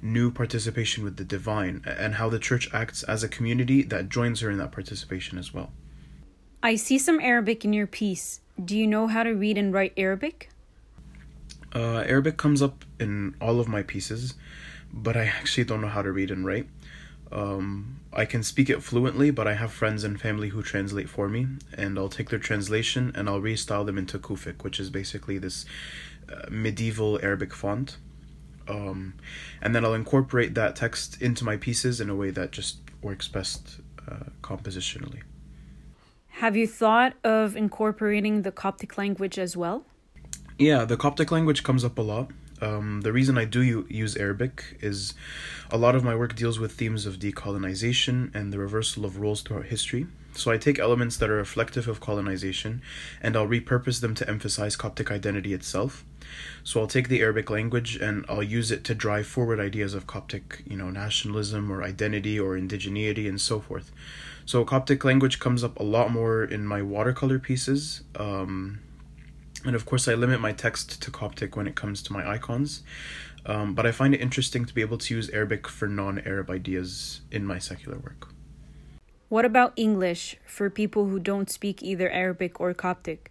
new 0.00 0.30
participation 0.30 1.04
with 1.04 1.16
the 1.16 1.24
divine 1.24 1.82
and 1.84 2.14
how 2.14 2.30
the 2.30 2.38
church 2.38 2.72
acts 2.72 3.02
as 3.02 3.22
a 3.22 3.28
community 3.28 3.82
that 3.82 4.08
joins 4.08 4.40
her 4.40 4.50
in 4.50 4.58
that 4.58 4.72
participation 4.72 5.36
as 5.36 5.52
well. 5.52 5.70
I 6.62 6.76
see 6.76 6.98
some 6.98 7.20
Arabic 7.20 7.64
in 7.64 7.72
your 7.72 7.86
piece. 7.86 8.40
Do 8.62 8.76
you 8.76 8.86
know 8.86 9.06
how 9.06 9.22
to 9.22 9.30
read 9.30 9.56
and 9.56 9.72
write 9.72 9.94
Arabic? 9.96 10.50
Uh, 11.74 12.04
Arabic 12.06 12.36
comes 12.36 12.60
up 12.60 12.84
in 12.98 13.34
all 13.40 13.60
of 13.60 13.68
my 13.68 13.82
pieces, 13.82 14.34
but 14.92 15.16
I 15.16 15.24
actually 15.24 15.64
don't 15.64 15.80
know 15.80 15.88
how 15.88 16.02
to 16.02 16.12
read 16.12 16.30
and 16.30 16.44
write. 16.44 16.68
Um, 17.32 18.00
I 18.12 18.24
can 18.24 18.42
speak 18.42 18.68
it 18.68 18.82
fluently, 18.82 19.30
but 19.30 19.46
I 19.46 19.54
have 19.54 19.72
friends 19.72 20.02
and 20.02 20.20
family 20.20 20.48
who 20.48 20.62
translate 20.62 21.08
for 21.08 21.28
me, 21.28 21.46
and 21.72 21.98
I'll 21.98 22.08
take 22.08 22.28
their 22.28 22.40
translation 22.40 23.12
and 23.14 23.28
I'll 23.28 23.40
restyle 23.40 23.86
them 23.86 23.96
into 23.96 24.18
Kufic, 24.18 24.62
which 24.64 24.80
is 24.80 24.90
basically 24.90 25.38
this 25.38 25.64
uh, 26.28 26.46
medieval 26.50 27.20
Arabic 27.22 27.54
font. 27.54 27.96
Um, 28.68 29.14
and 29.62 29.74
then 29.74 29.84
I'll 29.84 29.94
incorporate 29.94 30.54
that 30.54 30.76
text 30.76 31.22
into 31.22 31.44
my 31.44 31.56
pieces 31.56 32.00
in 32.00 32.10
a 32.10 32.14
way 32.16 32.30
that 32.30 32.50
just 32.50 32.78
works 33.00 33.26
best 33.26 33.80
uh, 34.06 34.24
compositionally. 34.42 35.22
Have 36.40 36.56
you 36.56 36.66
thought 36.66 37.12
of 37.22 37.54
incorporating 37.54 38.40
the 38.40 38.50
Coptic 38.50 38.96
language 38.96 39.38
as 39.38 39.58
well? 39.58 39.84
Yeah, 40.58 40.86
the 40.86 40.96
Coptic 40.96 41.30
language 41.30 41.62
comes 41.62 41.84
up 41.84 41.98
a 41.98 42.00
lot. 42.00 42.30
Um, 42.60 43.00
the 43.00 43.12
reason 43.12 43.38
I 43.38 43.44
do 43.44 43.86
use 43.88 44.16
Arabic 44.16 44.78
is 44.80 45.14
a 45.70 45.78
lot 45.78 45.94
of 45.94 46.04
my 46.04 46.14
work 46.14 46.34
deals 46.34 46.58
with 46.58 46.72
themes 46.72 47.06
of 47.06 47.18
decolonization 47.18 48.34
and 48.34 48.52
the 48.52 48.58
reversal 48.58 49.04
of 49.04 49.18
roles 49.18 49.42
throughout 49.42 49.66
history. 49.66 50.06
So 50.34 50.50
I 50.50 50.58
take 50.58 50.78
elements 50.78 51.16
that 51.16 51.30
are 51.30 51.36
reflective 51.36 51.88
of 51.88 52.00
colonization 52.00 52.82
and 53.20 53.36
I'll 53.36 53.48
repurpose 53.48 54.00
them 54.00 54.14
to 54.16 54.28
emphasize 54.28 54.76
Coptic 54.76 55.10
identity 55.10 55.52
itself. 55.52 56.04
So 56.62 56.80
I'll 56.80 56.86
take 56.86 57.08
the 57.08 57.20
Arabic 57.20 57.50
language 57.50 57.96
and 57.96 58.24
I'll 58.28 58.42
use 58.42 58.70
it 58.70 58.84
to 58.84 58.94
drive 58.94 59.26
forward 59.26 59.58
ideas 59.58 59.94
of 59.94 60.06
Coptic, 60.06 60.62
you 60.66 60.76
know, 60.76 60.90
nationalism 60.90 61.70
or 61.70 61.82
identity 61.82 62.38
or 62.38 62.56
indigeneity 62.56 63.28
and 63.28 63.40
so 63.40 63.58
forth. 63.58 63.90
So 64.46 64.64
Coptic 64.64 65.04
language 65.04 65.40
comes 65.40 65.64
up 65.64 65.78
a 65.78 65.82
lot 65.82 66.12
more 66.12 66.44
in 66.44 66.64
my 66.64 66.82
watercolor 66.82 67.38
pieces. 67.38 68.02
Um, 68.14 68.80
and 69.64 69.76
of 69.76 69.86
course, 69.86 70.08
I 70.08 70.14
limit 70.14 70.40
my 70.40 70.52
text 70.52 71.02
to 71.02 71.10
Coptic 71.10 71.56
when 71.56 71.66
it 71.66 71.74
comes 71.74 72.02
to 72.04 72.12
my 72.12 72.28
icons. 72.28 72.82
Um, 73.46 73.74
but 73.74 73.86
I 73.86 73.92
find 73.92 74.14
it 74.14 74.20
interesting 74.20 74.64
to 74.64 74.74
be 74.74 74.80
able 74.80 74.98
to 74.98 75.14
use 75.14 75.30
Arabic 75.30 75.66
for 75.66 75.88
non 75.88 76.18
Arab 76.20 76.50
ideas 76.50 77.22
in 77.30 77.46
my 77.46 77.58
secular 77.58 77.98
work. 77.98 78.28
What 79.28 79.44
about 79.44 79.72
English 79.76 80.36
for 80.44 80.68
people 80.68 81.06
who 81.06 81.18
don't 81.18 81.48
speak 81.48 81.82
either 81.82 82.10
Arabic 82.10 82.60
or 82.60 82.74
Coptic? 82.74 83.30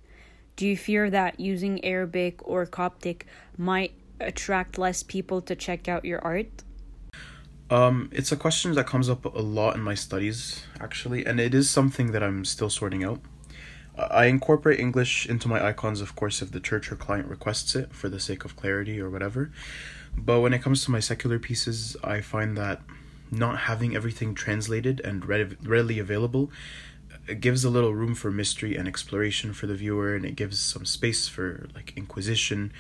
Do 0.56 0.66
you 0.66 0.78
fear 0.78 1.10
that 1.10 1.40
using 1.40 1.84
Arabic 1.86 2.46
or 2.48 2.66
Coptic 2.66 3.26
might 3.58 3.94
attract 4.20 4.78
less 4.78 5.04
people 5.04 5.42
to 5.42 5.56
check 5.56 5.88
out 5.88 6.06
your 6.06 6.20
art? 6.20 6.64
Um, 7.70 8.10
it's 8.12 8.32
a 8.32 8.36
question 8.36 8.74
that 8.74 8.88
comes 8.88 9.10
up 9.10 9.26
a 9.26 9.30
lot 9.30 9.76
in 9.76 9.82
my 9.82 9.94
studies, 9.94 10.64
actually, 10.80 11.26
and 11.26 11.40
it 11.40 11.54
is 11.54 11.70
something 11.70 12.12
that 12.14 12.24
I'm 12.24 12.44
still 12.44 12.70
sorting 12.70 13.04
out. 13.04 13.20
I 14.12 14.26
incorporate 14.26 14.80
English 14.80 15.28
into 15.28 15.48
my 15.48 15.66
icons, 15.66 16.02
of 16.02 16.16
course, 16.16 16.42
if 16.42 16.52
the 16.52 16.60
church 16.60 16.92
or 16.92 16.96
client 16.96 17.28
requests 17.28 17.76
it 17.76 17.94
for 17.94 18.10
the 18.10 18.20
sake 18.20 18.46
of 18.46 18.56
clarity 18.56 19.00
or 19.00 19.10
whatever. 19.10 19.52
But 20.18 20.42
when 20.42 20.54
it 20.54 20.62
comes 20.62 20.84
to 20.86 20.92
my 20.92 21.00
secular 21.00 21.40
pieces, 21.40 21.96
I 22.04 22.22
find 22.22 22.58
that 22.58 22.82
not 23.32 23.60
having 23.60 23.96
everything 23.96 24.34
translated 24.34 25.00
and 25.04 25.26
readily 25.26 26.00
available 26.00 26.50
it 27.30 27.42
gives 27.42 27.64
a 27.64 27.70
little 27.70 27.94
room 27.94 28.16
for 28.16 28.32
mystery 28.32 28.76
and 28.76 28.88
exploration 28.88 29.54
for 29.54 29.68
the 29.68 29.76
viewer 29.76 30.16
and 30.16 30.26
it 30.26 30.36
gives 30.36 30.58
some 30.58 30.86
space 30.86 31.28
for 31.28 31.70
like 31.76 31.94
inquisition 31.96 32.74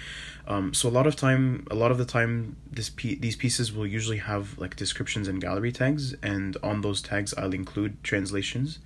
um, 0.47 0.73
so 0.73 0.89
a 0.89 0.91
lot 0.91 1.05
of 1.05 1.15
time 1.15 1.65
a 1.69 1.75
lot 1.75 1.91
of 1.91 1.97
the 1.97 2.05
time 2.05 2.55
this 2.71 2.89
pe- 2.89 3.15
these 3.15 3.36
pieces 3.36 3.71
will 3.71 3.86
usually 3.86 4.17
have 4.17 4.58
like 4.58 4.75
descriptions 4.75 5.27
and 5.27 5.39
gallery 5.39 5.71
tags 5.71 6.13
and 6.23 6.58
on 6.63 6.82
those 6.82 7.01
tags 7.01 7.34
i'll 7.38 7.53
include 7.53 8.03
translations 8.03 8.79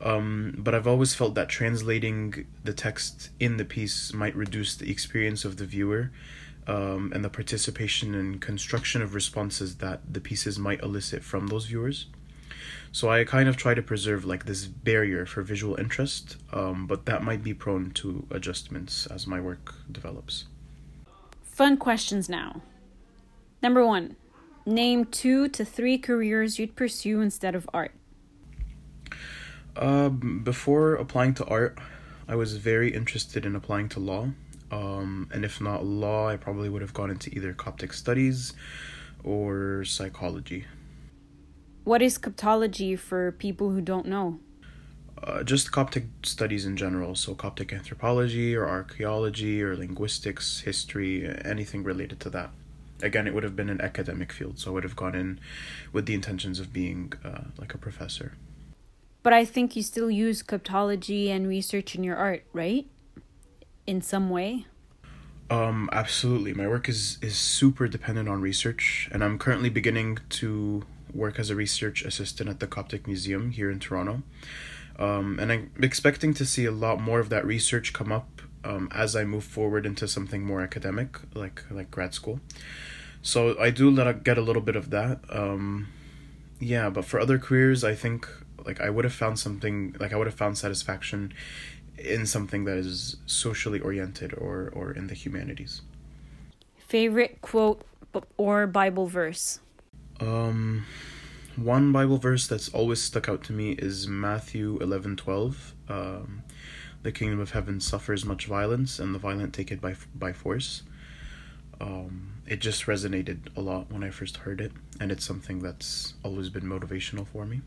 um, 0.00 0.54
but 0.58 0.74
i've 0.74 0.86
always 0.86 1.14
felt 1.14 1.34
that 1.34 1.48
translating 1.48 2.46
the 2.62 2.72
text 2.72 3.30
in 3.38 3.56
the 3.56 3.64
piece 3.64 4.12
might 4.12 4.34
reduce 4.34 4.74
the 4.76 4.90
experience 4.90 5.44
of 5.44 5.56
the 5.56 5.64
viewer 5.64 6.10
um, 6.66 7.12
and 7.14 7.24
the 7.24 7.30
participation 7.30 8.14
and 8.14 8.40
construction 8.40 9.02
of 9.02 9.14
responses 9.14 9.76
that 9.76 10.00
the 10.12 10.20
pieces 10.20 10.58
might 10.58 10.82
elicit 10.82 11.22
from 11.22 11.48
those 11.48 11.66
viewers. 11.66 12.06
So 12.92 13.10
I 13.10 13.24
kind 13.24 13.48
of 13.48 13.56
try 13.56 13.74
to 13.74 13.82
preserve 13.82 14.24
like 14.24 14.46
this 14.46 14.66
barrier 14.66 15.26
for 15.26 15.42
visual 15.42 15.74
interest, 15.76 16.36
um, 16.52 16.86
but 16.86 17.06
that 17.06 17.22
might 17.22 17.42
be 17.42 17.52
prone 17.52 17.90
to 17.92 18.26
adjustments 18.30 19.06
as 19.06 19.26
my 19.26 19.40
work 19.40 19.74
develops. 19.90 20.44
Fun 21.42 21.76
questions 21.76 22.28
now. 22.28 22.62
Number 23.62 23.84
one, 23.84 24.16
name 24.64 25.06
two 25.06 25.48
to 25.48 25.64
three 25.64 25.98
careers 25.98 26.58
you'd 26.58 26.76
pursue 26.76 27.20
instead 27.20 27.54
of 27.54 27.68
art. 27.74 27.92
Uh, 29.76 30.08
before 30.08 30.94
applying 30.94 31.34
to 31.34 31.44
art, 31.46 31.78
I 32.28 32.36
was 32.36 32.56
very 32.56 32.94
interested 32.94 33.44
in 33.44 33.56
applying 33.56 33.88
to 33.90 34.00
law. 34.00 34.30
Um, 34.70 35.28
and 35.32 35.44
if 35.44 35.60
not 35.60 35.84
law, 35.84 36.28
I 36.28 36.36
probably 36.36 36.68
would 36.68 36.82
have 36.82 36.94
gone 36.94 37.10
into 37.10 37.30
either 37.34 37.52
Coptic 37.52 37.92
studies 37.92 38.52
or 39.22 39.84
psychology. 39.84 40.66
What 41.84 42.02
is 42.02 42.18
Coptology 42.18 42.98
for 42.98 43.32
people 43.32 43.70
who 43.70 43.80
don't 43.80 44.06
know? 44.06 44.40
Uh, 45.22 45.42
just 45.42 45.70
Coptic 45.70 46.04
studies 46.22 46.66
in 46.66 46.76
general, 46.76 47.14
so 47.14 47.34
Coptic 47.34 47.72
anthropology 47.72 48.54
or 48.54 48.68
archaeology 48.68 49.62
or 49.62 49.76
linguistics, 49.76 50.60
history, 50.60 51.26
anything 51.44 51.82
related 51.82 52.20
to 52.20 52.30
that. 52.30 52.50
Again, 53.02 53.26
it 53.26 53.34
would 53.34 53.42
have 53.42 53.56
been 53.56 53.70
an 53.70 53.80
academic 53.80 54.32
field, 54.32 54.58
so 54.58 54.70
I 54.70 54.74
would 54.74 54.84
have 54.84 54.96
gone 54.96 55.14
in 55.14 55.40
with 55.92 56.06
the 56.06 56.14
intentions 56.14 56.58
of 56.58 56.72
being 56.72 57.12
uh, 57.24 57.44
like 57.58 57.74
a 57.74 57.78
professor. 57.78 58.32
But 59.24 59.32
I 59.32 59.44
think 59.46 59.74
you 59.74 59.82
still 59.82 60.10
use 60.10 60.42
Coptology 60.42 61.30
and 61.30 61.48
research 61.48 61.94
in 61.96 62.04
your 62.04 62.14
art, 62.14 62.44
right? 62.52 62.86
In 63.86 64.02
some 64.02 64.28
way? 64.28 64.66
Um, 65.48 65.88
absolutely. 65.92 66.52
My 66.52 66.68
work 66.68 66.90
is, 66.90 67.18
is 67.22 67.34
super 67.34 67.88
dependent 67.88 68.28
on 68.28 68.42
research, 68.42 69.08
and 69.10 69.24
I'm 69.24 69.38
currently 69.38 69.70
beginning 69.70 70.18
to 70.40 70.84
work 71.12 71.38
as 71.38 71.48
a 71.48 71.56
research 71.56 72.04
assistant 72.04 72.50
at 72.50 72.60
the 72.60 72.66
Coptic 72.66 73.06
Museum 73.06 73.50
here 73.50 73.70
in 73.70 73.80
Toronto. 73.80 74.22
Um, 74.98 75.38
and 75.40 75.50
I'm 75.50 75.70
expecting 75.80 76.34
to 76.34 76.44
see 76.44 76.66
a 76.66 76.70
lot 76.70 77.00
more 77.00 77.18
of 77.18 77.30
that 77.30 77.46
research 77.46 77.94
come 77.94 78.12
up 78.12 78.42
um, 78.62 78.88
as 78.92 79.16
I 79.16 79.24
move 79.24 79.44
forward 79.44 79.86
into 79.86 80.06
something 80.06 80.44
more 80.44 80.60
academic, 80.60 81.18
like 81.34 81.64
like 81.70 81.90
grad 81.90 82.12
school. 82.14 82.40
So 83.22 83.58
I 83.58 83.70
do 83.70 83.90
let 83.90 84.22
get 84.22 84.36
a 84.36 84.42
little 84.42 84.62
bit 84.62 84.76
of 84.76 84.90
that. 84.90 85.20
Um, 85.30 85.88
yeah, 86.60 86.90
but 86.90 87.04
for 87.04 87.18
other 87.18 87.38
careers, 87.38 87.82
I 87.82 87.94
think 87.94 88.28
like 88.64 88.80
I 88.80 88.90
would 88.90 89.04
have 89.04 89.14
found 89.14 89.38
something 89.38 89.96
like 89.98 90.12
I 90.12 90.16
would 90.16 90.26
have 90.26 90.34
found 90.34 90.58
satisfaction 90.58 91.32
in 91.98 92.26
something 92.26 92.64
that 92.64 92.76
is 92.76 93.16
socially 93.26 93.80
oriented 93.80 94.34
or 94.34 94.70
or 94.74 94.92
in 94.92 95.06
the 95.06 95.14
humanities. 95.14 95.82
Favorite 96.78 97.40
quote 97.40 97.82
or 98.36 98.66
Bible 98.66 99.06
verse? 99.06 99.60
Um 100.20 100.84
one 101.56 101.92
Bible 101.92 102.18
verse 102.18 102.46
that's 102.46 102.68
always 102.70 103.00
stuck 103.00 103.28
out 103.28 103.44
to 103.44 103.52
me 103.52 103.72
is 103.72 104.08
Matthew 104.08 104.78
11:12. 104.80 105.72
Um 105.88 106.42
the 107.02 107.12
kingdom 107.12 107.38
of 107.38 107.50
heaven 107.50 107.80
suffers 107.80 108.24
much 108.24 108.46
violence 108.46 108.98
and 108.98 109.14
the 109.14 109.18
violent 109.18 109.54
take 109.54 109.70
it 109.70 109.80
by 109.80 109.94
by 110.14 110.32
force. 110.32 110.82
Um 111.80 112.32
it 112.46 112.60
just 112.60 112.84
resonated 112.86 113.38
a 113.56 113.60
lot 113.60 113.90
when 113.90 114.04
I 114.04 114.10
first 114.10 114.38
heard 114.38 114.60
it 114.60 114.72
and 115.00 115.10
it's 115.10 115.24
something 115.24 115.60
that's 115.60 116.14
always 116.22 116.50
been 116.50 116.64
motivational 116.64 117.26
for 117.26 117.46
me. 117.46 117.62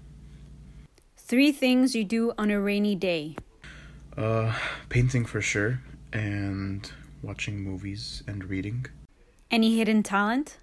Three 1.28 1.52
things 1.52 1.94
you 1.94 2.06
do 2.06 2.32
on 2.38 2.50
a 2.52 2.62
rainy 2.62 2.96
day. 2.96 3.36
Uh, 4.16 4.58
painting 4.88 5.26
for 5.26 5.42
sure, 5.42 5.82
and 6.14 6.90
watching 7.22 7.62
movies 7.62 8.24
and 8.28 8.46
reading. 8.46 8.86
Any 9.52 9.78
hidden 9.78 10.04
talent? 10.04 10.56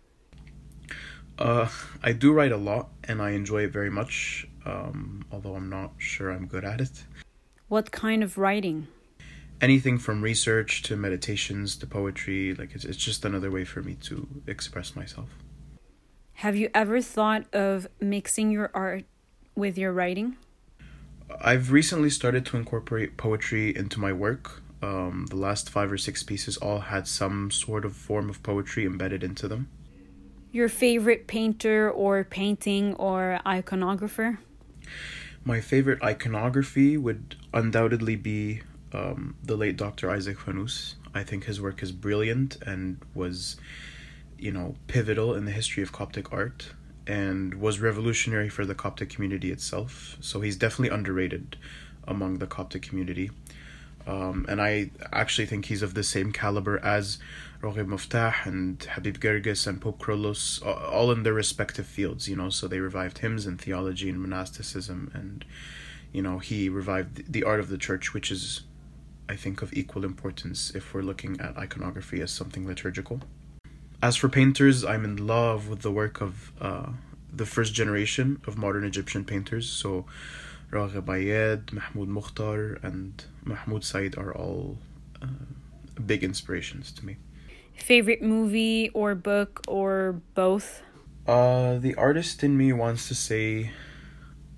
Uh, 1.38 1.68
I 2.02 2.12
do 2.12 2.32
write 2.32 2.50
a 2.50 2.56
lot, 2.56 2.88
and 3.06 3.20
I 3.20 3.32
enjoy 3.32 3.64
it 3.64 3.72
very 3.72 3.90
much. 3.90 4.48
Um, 4.64 5.26
although 5.30 5.54
I'm 5.54 5.68
not 5.68 5.92
sure 5.98 6.30
I'm 6.30 6.46
good 6.46 6.64
at 6.64 6.80
it. 6.80 7.04
What 7.68 7.92
kind 7.92 8.22
of 8.22 8.38
writing? 8.38 8.86
Anything 9.60 9.98
from 9.98 10.22
research 10.22 10.80
to 10.84 10.96
meditations 10.96 11.76
to 11.76 11.86
poetry. 11.86 12.54
Like 12.54 12.74
it's 12.74 12.86
it's 12.86 12.96
just 12.96 13.26
another 13.26 13.50
way 13.50 13.66
for 13.66 13.82
me 13.82 13.96
to 14.04 14.26
express 14.46 14.96
myself. 14.96 15.28
Have 16.36 16.56
you 16.56 16.70
ever 16.72 17.02
thought 17.02 17.44
of 17.54 17.86
mixing 18.00 18.50
your 18.50 18.70
art 18.72 19.04
with 19.54 19.76
your 19.76 19.92
writing? 19.92 20.38
I've 21.40 21.72
recently 21.72 22.10
started 22.10 22.46
to 22.46 22.56
incorporate 22.56 23.16
poetry 23.16 23.74
into 23.76 24.00
my 24.00 24.12
work. 24.12 24.62
Um, 24.82 25.26
the 25.30 25.36
last 25.36 25.70
five 25.70 25.90
or 25.90 25.98
six 25.98 26.22
pieces 26.22 26.56
all 26.56 26.80
had 26.80 27.08
some 27.08 27.50
sort 27.50 27.84
of 27.84 27.96
form 27.96 28.28
of 28.28 28.42
poetry 28.42 28.84
embedded 28.84 29.24
into 29.24 29.48
them. 29.48 29.68
Your 30.52 30.68
favorite 30.68 31.26
painter 31.26 31.90
or 31.90 32.22
painting 32.24 32.94
or 32.94 33.40
iconographer? 33.46 34.38
My 35.44 35.60
favorite 35.60 36.02
iconography 36.02 36.96
would 36.96 37.36
undoubtedly 37.52 38.16
be 38.16 38.62
um, 38.92 39.36
the 39.42 39.56
late 39.56 39.76
Dr. 39.76 40.10
Isaac 40.10 40.38
Fanous. 40.38 40.94
I 41.14 41.24
think 41.24 41.44
his 41.44 41.60
work 41.60 41.82
is 41.82 41.92
brilliant 41.92 42.56
and 42.66 43.00
was, 43.14 43.56
you 44.38 44.52
know, 44.52 44.76
pivotal 44.86 45.34
in 45.34 45.44
the 45.44 45.50
history 45.50 45.82
of 45.82 45.92
Coptic 45.92 46.32
art 46.32 46.72
and 47.06 47.54
was 47.60 47.80
revolutionary 47.80 48.48
for 48.48 48.64
the 48.64 48.74
Coptic 48.74 49.10
community 49.10 49.50
itself. 49.50 50.16
So 50.20 50.40
he's 50.40 50.56
definitely 50.56 50.94
underrated 50.94 51.56
among 52.06 52.38
the 52.38 52.46
Coptic 52.46 52.82
community. 52.82 53.30
Um, 54.06 54.44
and 54.48 54.60
I 54.60 54.90
actually 55.12 55.46
think 55.46 55.66
he's 55.66 55.82
of 55.82 55.94
the 55.94 56.02
same 56.02 56.30
caliber 56.30 56.78
as 56.84 57.18
Ragheb 57.62 57.86
Moftah 57.86 58.34
and 58.44 58.82
Habib 58.82 59.16
Girgis 59.16 59.66
and 59.66 59.80
Pope 59.80 59.98
Kyrillos, 59.98 60.64
all 60.64 61.10
in 61.10 61.22
their 61.22 61.32
respective 61.32 61.86
fields, 61.86 62.28
you 62.28 62.36
know. 62.36 62.50
So 62.50 62.68
they 62.68 62.80
revived 62.80 63.18
hymns 63.18 63.46
and 63.46 63.58
theology 63.58 64.10
and 64.10 64.20
monasticism, 64.20 65.10
and, 65.14 65.44
you 66.12 66.20
know, 66.20 66.38
he 66.38 66.68
revived 66.68 67.32
the 67.32 67.44
art 67.44 67.60
of 67.60 67.68
the 67.68 67.78
church, 67.78 68.12
which 68.12 68.30
is, 68.30 68.62
I 69.26 69.36
think, 69.36 69.62
of 69.62 69.72
equal 69.72 70.04
importance 70.04 70.70
if 70.74 70.92
we're 70.92 71.00
looking 71.00 71.40
at 71.40 71.56
iconography 71.56 72.20
as 72.20 72.30
something 72.30 72.66
liturgical. 72.66 73.22
As 74.04 74.16
for 74.16 74.28
painters, 74.28 74.84
I'm 74.84 75.02
in 75.02 75.26
love 75.26 75.66
with 75.66 75.80
the 75.80 75.90
work 75.90 76.20
of 76.20 76.52
uh, 76.60 76.88
the 77.32 77.46
first 77.46 77.72
generation 77.72 78.38
of 78.46 78.58
modern 78.58 78.84
Egyptian 78.84 79.24
painters. 79.24 79.66
So, 79.66 80.04
Ragheb 80.70 81.06
Ayad, 81.06 81.72
Mahmoud 81.72 82.08
Mukhtar, 82.08 82.78
and 82.82 83.24
Mahmoud 83.44 83.82
Said 83.82 84.18
are 84.18 84.34
all 84.36 84.76
uh, 85.22 85.46
big 86.04 86.22
inspirations 86.22 86.92
to 86.92 87.06
me. 87.06 87.16
Favorite 87.78 88.20
movie 88.20 88.90
or 88.90 89.14
book 89.14 89.62
or 89.66 90.20
both? 90.34 90.82
Uh, 91.26 91.78
the 91.78 91.94
artist 91.94 92.44
in 92.44 92.58
me 92.58 92.74
wants 92.74 93.08
to 93.08 93.14
say 93.14 93.70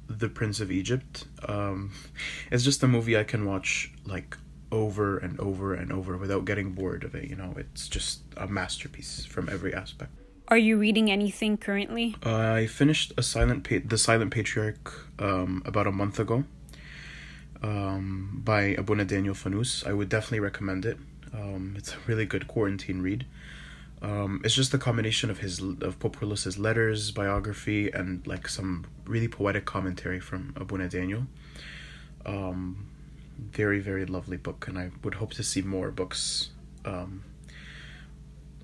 The 0.08 0.28
Prince 0.28 0.58
of 0.58 0.72
Egypt. 0.72 1.24
Um, 1.48 1.92
it's 2.50 2.64
just 2.64 2.82
a 2.82 2.88
movie 2.88 3.16
I 3.16 3.22
can 3.22 3.44
watch 3.44 3.92
like 4.04 4.36
over 4.76 5.18
and 5.18 5.38
over 5.40 5.74
and 5.74 5.92
over 5.92 6.16
without 6.16 6.44
getting 6.44 6.72
bored 6.72 7.02
of 7.04 7.14
it. 7.14 7.24
You 7.30 7.36
know, 7.36 7.54
it's 7.56 7.88
just 7.88 8.20
a 8.36 8.46
masterpiece 8.46 9.24
from 9.24 9.48
every 9.48 9.72
aspect. 9.74 10.12
Are 10.48 10.58
you 10.58 10.78
reading 10.78 11.10
anything 11.10 11.56
currently? 11.56 12.14
Uh, 12.24 12.52
I 12.52 12.66
finished 12.66 13.12
a 13.16 13.22
silent 13.22 13.64
pa- 13.68 13.84
the 13.84 13.98
Silent 13.98 14.30
Patriarch 14.30 14.92
um, 15.18 15.62
about 15.66 15.88
a 15.88 15.92
month 15.92 16.20
ago 16.20 16.44
um, 17.62 18.42
by 18.44 18.76
Abuna 18.78 19.04
Daniel 19.04 19.34
Fanous. 19.34 19.84
I 19.84 19.92
would 19.92 20.08
definitely 20.08 20.40
recommend 20.40 20.84
it. 20.86 20.98
Um, 21.34 21.74
it's 21.76 21.94
a 21.94 21.98
really 22.06 22.26
good 22.26 22.46
quarantine 22.46 23.02
read. 23.02 23.26
Um, 24.02 24.40
it's 24.44 24.54
just 24.54 24.72
a 24.74 24.78
combination 24.78 25.30
of 25.30 25.38
his 25.38 25.58
of 25.60 25.98
Kyrillos' 25.98 26.58
letters, 26.58 27.10
biography, 27.10 27.90
and 27.90 28.24
like 28.26 28.46
some 28.46 28.86
really 29.04 29.28
poetic 29.28 29.64
commentary 29.64 30.20
from 30.20 30.52
Abuna 30.54 30.88
Daniel. 30.88 31.26
Um, 32.24 32.86
very 33.38 33.80
very 33.80 34.06
lovely 34.06 34.36
book, 34.36 34.66
and 34.68 34.78
I 34.78 34.90
would 35.02 35.14
hope 35.14 35.32
to 35.34 35.42
see 35.42 35.62
more 35.62 35.90
books 35.90 36.50
um, 36.84 37.24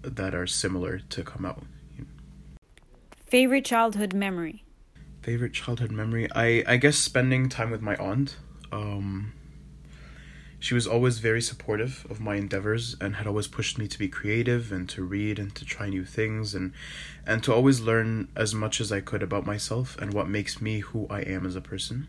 that 0.03 0.35
are 0.35 0.47
similar 0.47 0.99
to 0.99 1.23
come 1.23 1.45
out. 1.45 1.65
Favorite 3.27 3.65
childhood 3.65 4.13
memory. 4.15 4.65
Favorite 5.23 5.53
childhood 5.53 5.91
memory. 5.91 6.29
I 6.35 6.65
I 6.67 6.77
guess 6.77 6.97
spending 6.97 7.49
time 7.49 7.71
with 7.71 7.83
my 7.83 7.97
aunt. 7.97 8.37
Um, 8.71 9.33
she 10.63 10.75
was 10.75 10.87
always 10.87 11.19
very 11.19 11.43
supportive 11.43 12.07
of 12.09 12.21
my 12.21 12.37
endeavors 12.37 12.95
and 13.01 13.17
had 13.17 13.27
always 13.27 13.49
pushed 13.49 13.79
me 13.79 13.89
to 13.89 13.99
be 13.99 14.09
creative 14.09 14.71
and 14.71 14.89
to 14.91 15.03
read 15.03 15.41
and 15.41 15.53
to 15.57 15.65
try 15.65 15.89
new 15.89 16.05
things 16.05 16.55
and 16.55 16.73
and 17.27 17.43
to 17.43 17.53
always 17.53 17.81
learn 17.81 18.29
as 18.37 18.55
much 18.55 18.81
as 18.81 18.93
I 18.93 19.01
could 19.01 19.25
about 19.25 19.45
myself 19.45 19.99
and 19.99 20.15
what 20.15 20.29
makes 20.29 20.63
me 20.63 20.79
who 20.79 21.09
I 21.11 21.23
am 21.23 21.45
as 21.47 21.57
a 21.57 21.61
person. 21.61 22.07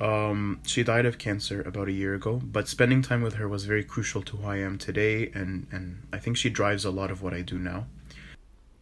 Um, 0.00 0.60
she 0.64 0.82
died 0.82 1.06
of 1.06 1.18
cancer 1.18 1.60
about 1.62 1.88
a 1.88 1.92
year 1.92 2.14
ago, 2.14 2.40
but 2.44 2.68
spending 2.68 3.02
time 3.02 3.22
with 3.22 3.34
her 3.34 3.48
was 3.48 3.64
very 3.64 3.82
crucial 3.82 4.22
to 4.22 4.36
who 4.36 4.48
I 4.48 4.58
am 4.58 4.78
today, 4.78 5.30
and, 5.34 5.66
and 5.72 6.06
I 6.12 6.18
think 6.18 6.36
she 6.36 6.50
drives 6.50 6.84
a 6.84 6.90
lot 6.90 7.10
of 7.10 7.20
what 7.22 7.34
I 7.34 7.42
do 7.42 7.58
now. 7.58 7.86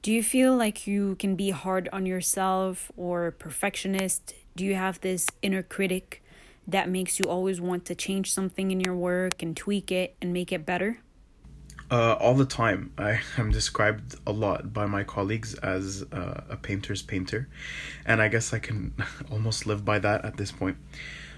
Do 0.02 0.12
you 0.12 0.22
feel 0.22 0.56
like 0.56 0.86
you 0.86 1.16
can 1.16 1.34
be 1.34 1.50
hard 1.50 1.88
on 1.92 2.06
yourself 2.06 2.92
or 2.96 3.30
perfectionist? 3.32 4.34
Do 4.54 4.64
you 4.64 4.74
have 4.74 5.00
this 5.00 5.26
inner 5.42 5.62
critic 5.62 6.22
that 6.68 6.88
makes 6.88 7.18
you 7.18 7.24
always 7.28 7.60
want 7.60 7.84
to 7.86 7.94
change 7.94 8.32
something 8.32 8.70
in 8.70 8.80
your 8.80 8.94
work 8.94 9.42
and 9.42 9.56
tweak 9.56 9.90
it 9.90 10.16
and 10.20 10.32
make 10.32 10.52
it 10.52 10.66
better? 10.66 11.00
Uh, 11.88 12.14
all 12.14 12.34
the 12.34 12.44
time. 12.44 12.92
I 12.98 13.20
am 13.38 13.52
described 13.52 14.16
a 14.26 14.32
lot 14.32 14.72
by 14.72 14.86
my 14.86 15.04
colleagues 15.04 15.54
as 15.54 16.04
uh, 16.10 16.42
a 16.50 16.56
painter's 16.56 17.00
painter, 17.00 17.48
and 18.04 18.20
I 18.20 18.26
guess 18.26 18.52
I 18.52 18.58
can 18.58 18.92
almost 19.30 19.66
live 19.66 19.84
by 19.84 20.00
that 20.00 20.24
at 20.24 20.36
this 20.36 20.50
point. 20.50 20.78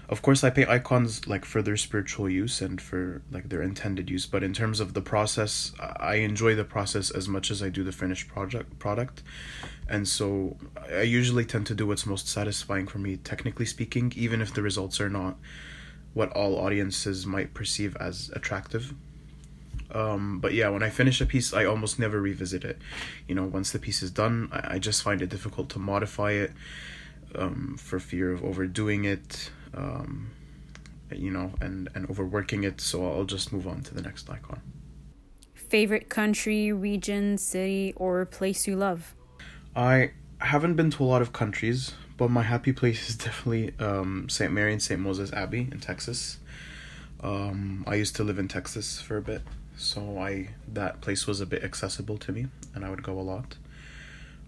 Of 0.09 0.23
course, 0.23 0.43
I 0.43 0.49
paint 0.49 0.69
icons 0.69 1.27
like 1.27 1.45
for 1.45 1.61
their 1.61 1.77
spiritual 1.77 2.27
use 2.27 2.61
and 2.61 2.81
for 2.81 3.21
like 3.29 3.49
their 3.49 3.61
intended 3.61 4.09
use, 4.09 4.25
but 4.25 4.41
in 4.41 4.53
terms 4.55 4.79
of 4.79 4.95
the 4.95 5.01
process, 5.01 5.71
I 5.79 6.15
enjoy 6.15 6.55
the 6.55 6.63
process 6.63 7.11
as 7.11 7.27
much 7.27 7.51
as 7.51 7.61
I 7.61 7.69
do 7.69 7.83
the 7.83 7.91
finished 7.91 8.27
project 8.27 8.79
product, 8.79 9.21
and 9.87 10.07
so 10.07 10.57
I 10.91 11.03
usually 11.03 11.45
tend 11.45 11.67
to 11.67 11.75
do 11.75 11.85
what's 11.85 12.07
most 12.07 12.27
satisfying 12.27 12.87
for 12.87 12.97
me, 12.97 13.17
technically 13.17 13.67
speaking, 13.67 14.11
even 14.15 14.41
if 14.41 14.51
the 14.51 14.63
results 14.63 14.99
are 14.99 15.11
not 15.11 15.37
what 16.15 16.31
all 16.31 16.57
audiences 16.57 17.27
might 17.27 17.53
perceive 17.53 17.95
as 17.97 18.31
attractive. 18.33 18.95
Um, 19.91 20.39
but 20.39 20.53
yeah, 20.53 20.69
when 20.69 20.83
I 20.83 20.89
finish 20.89 21.19
a 21.21 21.25
piece, 21.25 21.53
I 21.53 21.65
almost 21.65 21.99
never 21.99 22.21
revisit 22.21 22.63
it. 22.63 22.77
You 23.27 23.35
know, 23.35 23.45
once 23.45 23.71
the 23.71 23.79
piece 23.79 24.03
is 24.03 24.11
done, 24.11 24.49
I, 24.51 24.75
I 24.75 24.79
just 24.79 25.01
find 25.01 25.21
it 25.21 25.29
difficult 25.29 25.69
to 25.69 25.79
modify 25.79 26.31
it 26.31 26.51
um, 27.35 27.75
for 27.79 27.99
fear 27.99 28.31
of 28.31 28.43
overdoing 28.43 29.05
it, 29.05 29.51
um, 29.73 30.31
you 31.11 31.31
know, 31.31 31.53
and, 31.61 31.89
and 31.95 32.09
overworking 32.09 32.63
it. 32.63 32.81
So 32.81 33.05
I'll 33.05 33.25
just 33.25 33.51
move 33.51 33.67
on 33.67 33.81
to 33.83 33.93
the 33.93 34.01
next 34.01 34.29
icon. 34.29 34.61
Favorite 35.53 36.09
country, 36.09 36.71
region, 36.71 37.37
city, 37.37 37.93
or 37.95 38.25
place 38.25 38.67
you 38.67 38.75
love? 38.75 39.15
I 39.75 40.11
haven't 40.39 40.75
been 40.75 40.89
to 40.91 41.03
a 41.03 41.05
lot 41.05 41.21
of 41.21 41.31
countries, 41.33 41.93
but 42.17 42.29
my 42.29 42.43
happy 42.43 42.73
place 42.73 43.09
is 43.09 43.15
definitely 43.25 43.73
um, 43.79 44.29
St. 44.29 44.51
Mary 44.51 44.71
and 44.73 44.81
St. 44.81 44.99
Moses 44.99 45.31
Abbey 45.33 45.67
in 45.71 45.79
Texas. 45.79 46.39
Um, 47.21 47.83
I 47.85 47.95
used 47.95 48.15
to 48.15 48.23
live 48.23 48.39
in 48.39 48.47
Texas 48.47 49.01
for 49.01 49.17
a 49.17 49.21
bit, 49.21 49.41
so 49.79 50.19
I 50.19 50.49
that 50.67 50.99
place 51.01 51.25
was 51.25 51.39
a 51.39 51.45
bit 51.45 51.63
accessible 51.63 52.17
to 52.19 52.31
me, 52.31 52.47
and 52.75 52.83
I 52.85 52.89
would 52.89 53.01
go 53.01 53.17
a 53.19 53.21
lot. 53.21 53.55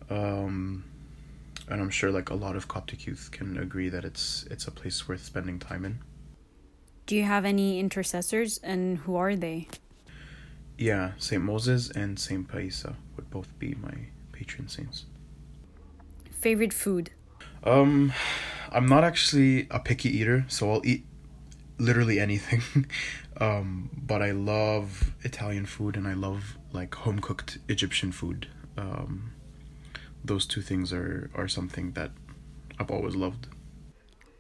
Um, 0.10 0.84
and 1.70 1.82
I'm 1.82 1.89
sure 1.89 2.12
like 2.12 2.30
a 2.30 2.36
lot 2.36 2.58
of 2.58 2.67
Coptic 2.67 3.08
youth 3.08 3.30
can 3.32 3.58
agree 3.58 3.88
that 3.89 4.04
it's 4.04 4.46
it's 4.52 4.67
a 4.67 4.72
place 4.72 5.08
worth 5.08 5.24
spending 5.24 5.58
time 5.58 5.86
in. 5.86 6.00
Do 7.06 7.15
you 7.15 7.24
have 7.24 7.46
any 7.46 7.80
intercessors, 7.80 8.60
and 8.60 9.00
who 9.00 9.15
are 9.15 9.36
they? 9.36 9.67
Yeah, 10.78 11.12
Saint 11.17 11.44
Moses 11.44 11.89
and 11.89 12.20
Saint 12.20 12.48
Paisa 12.48 12.96
would 13.15 13.30
both 13.30 13.58
be 13.58 13.76
my 13.76 14.08
patron 14.34 14.67
saints. 14.67 15.06
Favorite 16.32 16.74
food? 16.74 17.12
Um, 17.63 18.12
I'm 18.72 18.88
not 18.88 19.04
actually 19.04 19.67
a 19.70 19.80
picky 19.80 20.10
eater, 20.10 20.46
so 20.48 20.72
I'll 20.72 20.86
eat 20.86 21.06
literally 21.78 22.20
anything. 22.20 22.86
um, 23.41 23.89
but 23.97 24.21
I 24.21 24.32
love 24.32 25.13
Italian 25.23 25.65
food 25.65 25.97
and 25.97 26.08
I 26.08 26.13
love 26.13 26.58
like 26.71 26.93
home 26.93 27.19
cooked 27.19 27.58
Egyptian 27.67 28.12
food. 28.12 28.47
Um, 28.77 29.34
those 30.23 30.45
two 30.45 30.62
things 30.62 30.93
are 30.93 31.32
are 31.34 31.47
something 31.47 31.93
that 31.93 32.12
I've 32.80 32.91
always 32.91 33.15
loved. 33.15 33.47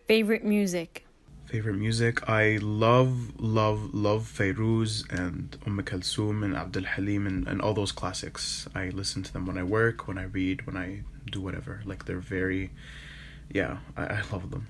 Favorite 0.07 0.43
music? 0.43 1.05
Favorite 1.45 1.77
music? 1.77 2.29
I 2.29 2.59
love, 2.61 3.39
love, 3.39 3.93
love 3.93 4.23
Fairuz 4.23 5.03
and 5.11 5.57
Umm 5.65 5.81
Kulthum 5.83 6.45
and 6.45 6.55
Abdul 6.55 6.83
Halim 6.83 7.27
and, 7.27 7.47
and 7.47 7.61
all 7.61 7.73
those 7.73 7.91
classics. 7.91 8.67
I 8.73 8.89
listen 8.89 9.23
to 9.23 9.33
them 9.33 9.45
when 9.45 9.57
I 9.57 9.63
work, 9.63 10.07
when 10.07 10.17
I 10.17 10.23
read, 10.23 10.65
when 10.65 10.77
I 10.77 11.01
do 11.29 11.41
whatever. 11.41 11.81
Like 11.85 12.05
they're 12.05 12.19
very, 12.19 12.71
yeah, 13.49 13.77
I, 13.97 14.03
I 14.05 14.21
love 14.31 14.51
them. 14.51 14.67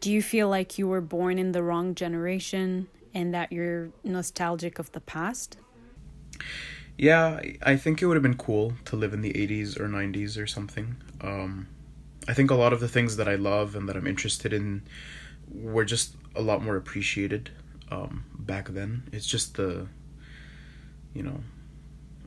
Do 0.00 0.10
you 0.12 0.22
feel 0.22 0.48
like 0.48 0.78
you 0.78 0.88
were 0.88 1.00
born 1.00 1.38
in 1.38 1.52
the 1.52 1.62
wrong 1.62 1.94
generation 1.94 2.88
and 3.18 3.34
that 3.34 3.50
you're 3.50 3.90
nostalgic 4.04 4.78
of 4.78 4.92
the 4.92 5.00
past? 5.00 5.56
Yeah, 6.96 7.40
I 7.62 7.76
think 7.76 8.00
it 8.00 8.06
would 8.06 8.14
have 8.14 8.22
been 8.22 8.36
cool 8.36 8.74
to 8.84 8.96
live 8.96 9.12
in 9.12 9.22
the 9.22 9.32
80s 9.32 9.78
or 9.78 9.88
90s 9.88 10.40
or 10.40 10.46
something. 10.46 10.96
Um, 11.20 11.66
I 12.28 12.34
think 12.34 12.52
a 12.52 12.54
lot 12.54 12.72
of 12.72 12.78
the 12.78 12.86
things 12.86 13.16
that 13.16 13.28
I 13.28 13.34
love 13.34 13.74
and 13.74 13.88
that 13.88 13.96
I'm 13.96 14.06
interested 14.06 14.52
in 14.52 14.82
were 15.50 15.84
just 15.84 16.14
a 16.36 16.40
lot 16.40 16.62
more 16.62 16.76
appreciated 16.76 17.50
um, 17.90 18.24
back 18.38 18.68
then. 18.68 19.08
It's 19.12 19.26
just 19.26 19.56
the, 19.56 19.88
you 21.12 21.24
know, 21.24 21.40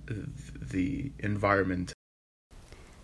the 0.08 1.12
environment. 1.20 1.94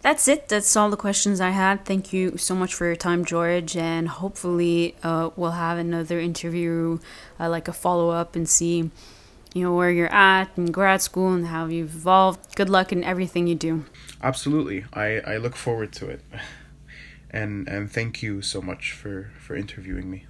That's 0.07 0.29
it. 0.29 0.47
That's 0.47 0.73
all 0.77 0.89
the 0.89 0.95
questions 0.95 1.41
I 1.41 1.49
had. 1.49 1.83
Thank 1.83 2.13
you 2.13 2.37
so 2.37 2.55
much 2.55 2.73
for 2.73 2.85
your 2.85 2.95
time, 2.95 3.25
George. 3.25 3.75
And 3.75 4.07
hopefully, 4.07 4.95
uh, 5.03 5.31
we'll 5.35 5.59
have 5.59 5.77
another 5.77 6.17
interview, 6.17 6.99
uh, 7.37 7.49
like 7.49 7.67
a 7.67 7.73
follow 7.73 8.09
up, 8.11 8.33
and 8.33 8.47
see 8.47 8.89
you 9.53 9.63
know 9.63 9.75
where 9.75 9.91
you're 9.91 10.13
at 10.13 10.47
in 10.55 10.67
grad 10.71 11.01
school 11.01 11.33
and 11.33 11.47
how 11.47 11.65
you've 11.65 11.93
evolved. 11.93 12.55
Good 12.55 12.69
luck 12.69 12.93
in 12.93 13.03
everything 13.03 13.47
you 13.47 13.55
do. 13.55 13.83
Absolutely, 14.23 14.85
I 14.93 15.19
I 15.33 15.35
look 15.35 15.57
forward 15.57 15.91
to 15.99 16.07
it, 16.07 16.21
and 17.29 17.67
and 17.67 17.91
thank 17.91 18.23
you 18.23 18.41
so 18.41 18.61
much 18.61 18.93
for 18.93 19.31
for 19.37 19.57
interviewing 19.57 20.09
me. 20.09 20.26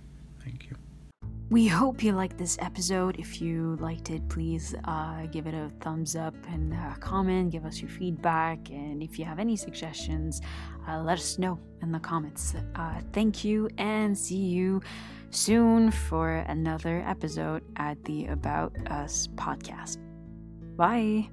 We 1.49 1.65
hope 1.65 2.03
you 2.03 2.11
liked 2.11 2.37
this 2.37 2.57
episode. 2.59 3.17
If 3.19 3.39
you 3.39 3.77
liked 3.79 4.09
it, 4.09 4.27
please 4.27 4.75
uh, 4.83 5.27
give 5.27 5.47
it 5.47 5.53
a 5.53 5.71
thumbs 5.79 6.13
up 6.13 6.35
and 6.49 6.73
uh, 6.73 6.95
comment, 6.99 7.51
give 7.51 7.63
us 7.63 7.79
your 7.79 7.89
feedback. 7.89 8.69
And 8.69 9.01
if 9.01 9.17
you 9.17 9.23
have 9.23 9.39
any 9.39 9.55
suggestions, 9.55 10.41
uh, 10.89 11.01
let 11.01 11.17
us 11.17 11.39
know 11.39 11.57
in 11.81 11.93
the 11.93 11.99
comments. 11.99 12.53
Uh, 12.75 12.99
thank 13.13 13.45
you 13.45 13.69
and 13.77 14.17
see 14.17 14.35
you 14.35 14.81
soon 15.29 15.89
for 15.89 16.29
another 16.49 17.01
episode 17.07 17.63
at 17.77 18.03
the 18.03 18.25
About 18.25 18.75
Us 18.91 19.29
podcast. 19.35 19.99
Bye. 20.75 21.29